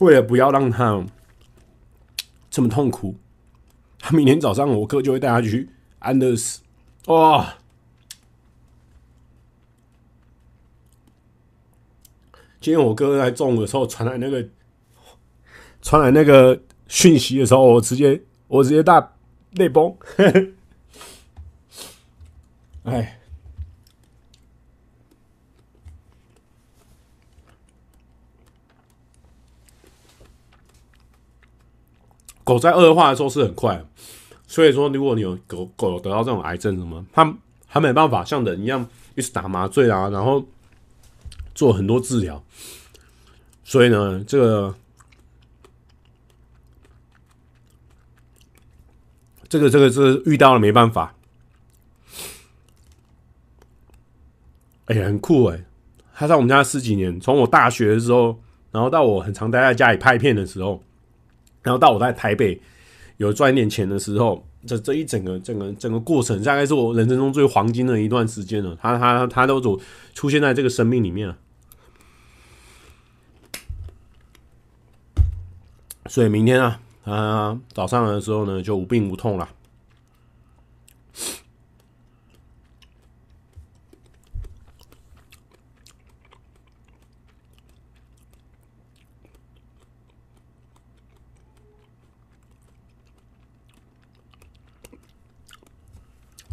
[0.00, 1.04] 为了不要让他
[2.50, 3.16] 这么痛苦，
[3.98, 5.68] 他明天早上我哥就会带他去
[6.00, 6.60] 安乐死。
[7.06, 7.56] 哇！
[12.60, 14.46] 今天我哥在中午的时候传来那个
[15.80, 19.14] 传来那个讯息的时候，我直接我直接大
[19.52, 19.96] 泪崩。
[22.84, 23.19] 哎，
[32.50, 33.80] 狗在恶化的时候是很快，
[34.48, 37.36] 所以说如果你有狗狗得到这种癌症什么，它
[37.68, 38.84] 它没办法像人一样
[39.14, 40.44] 一直打麻醉啊，然后。
[41.52, 42.42] 做很多治疗，
[43.64, 44.74] 所以呢，这个
[49.46, 51.14] 这个这个这个遇到了没办法。
[54.86, 55.64] 哎呀，很酷哎！
[56.14, 58.40] 他在我们家十几年，从我大学的时候，
[58.70, 60.82] 然后到我很常待在家里拍片的时候，
[61.62, 62.60] 然后到我在台北
[63.18, 68.76] 有赚一点钱的时候，这这一整个整个整个过程，大概是我人生中最黄金的一段时间了。
[68.80, 69.78] 他他他都走
[70.14, 71.36] 出现在这个生命里面了。
[76.06, 79.48] 所以明天啊，啊，早上的时候呢，就无病无痛了。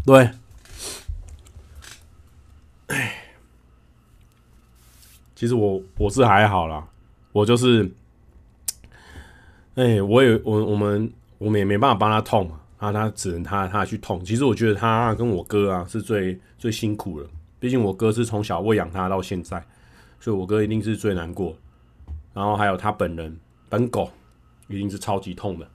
[0.07, 0.29] 对，
[2.87, 3.13] 哎，
[5.35, 6.87] 其实我我是还好啦，
[7.33, 7.83] 我就是，
[9.75, 14.23] 哎、欸，我也我我们我们也没办法帮他痛嘛，啊他只能他他去痛。
[14.23, 17.29] 其实我觉得他跟我哥啊是最最辛苦了，
[17.59, 19.61] 毕竟我哥是从小喂养他到现在，
[20.21, 21.53] 所以我哥一定是最难过。
[22.33, 23.37] 然后还有他本人
[23.67, 24.09] 本狗
[24.69, 25.69] 一定是超级痛的，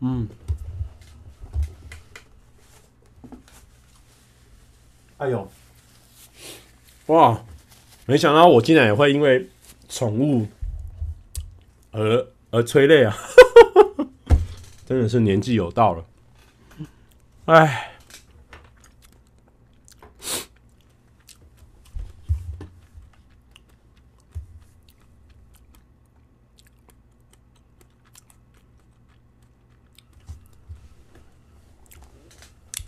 [0.00, 0.26] 嗯。
[5.18, 5.50] 哎呦，
[7.06, 7.44] 哇！
[8.06, 9.46] 没想到我竟然也会因为
[9.88, 10.46] 宠物
[11.90, 13.14] 而而催泪啊！
[14.86, 16.04] 真的是年纪有到了，
[17.46, 17.92] 哎。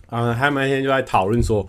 [0.07, 1.69] 啊，他们那天就在讨论说。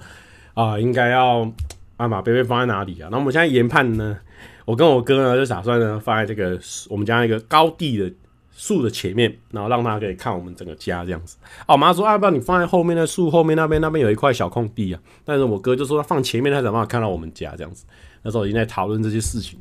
[0.54, 1.50] 啊，应该要
[1.98, 3.08] 啊把贝贝放在哪里啊？
[3.12, 4.18] 那我们现在研判呢，
[4.66, 8.12] 我跟我哥呢就打算呢放在这个我们家一个高地的
[8.52, 11.38] 树的前面，然后让他可以看我们整个家这样子。
[11.66, 15.02] 啊，我妈说啊，不然你放在后面的树后面那边，那边有一块小空地啊。
[15.24, 17.86] 但是我哥就说他放前面，他想办法看到我们家这样子。
[18.22, 19.58] 那时候已经在讨论这些事情。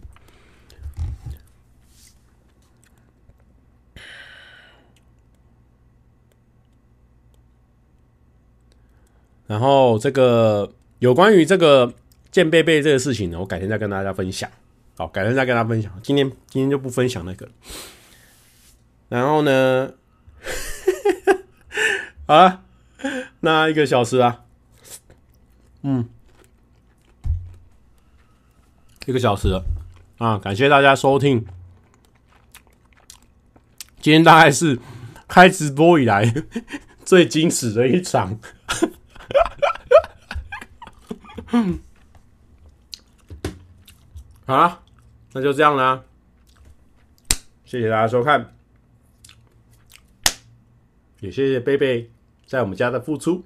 [9.47, 10.73] 然后这个。
[11.01, 11.93] 有关于这个
[12.31, 14.49] 见贝贝这个事情呢，我改天再跟大家分享。
[14.97, 15.91] 好，改天再跟大家分享。
[16.03, 17.49] 今天今天就不分享那个。
[19.09, 19.95] 然后呢，
[22.27, 22.63] 啊，
[23.41, 24.45] 那一个小时啊，
[25.83, 26.07] 嗯，
[29.07, 29.65] 一个小时了
[30.19, 31.47] 啊，感谢大家收听。
[34.03, 34.79] 今天大概是
[35.27, 36.31] 开直播以来
[37.07, 38.39] 最矜持的一场。
[41.53, 41.79] 嗯，
[44.47, 44.83] 好了，
[45.33, 46.05] 那就这样啦。
[47.65, 48.53] 谢谢大家收看，
[51.21, 52.11] 也谢谢贝贝
[52.47, 53.45] 在我们家的付出。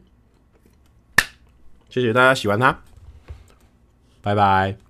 [1.89, 2.83] 谢谢大家喜欢他，
[4.21, 4.84] 拜拜。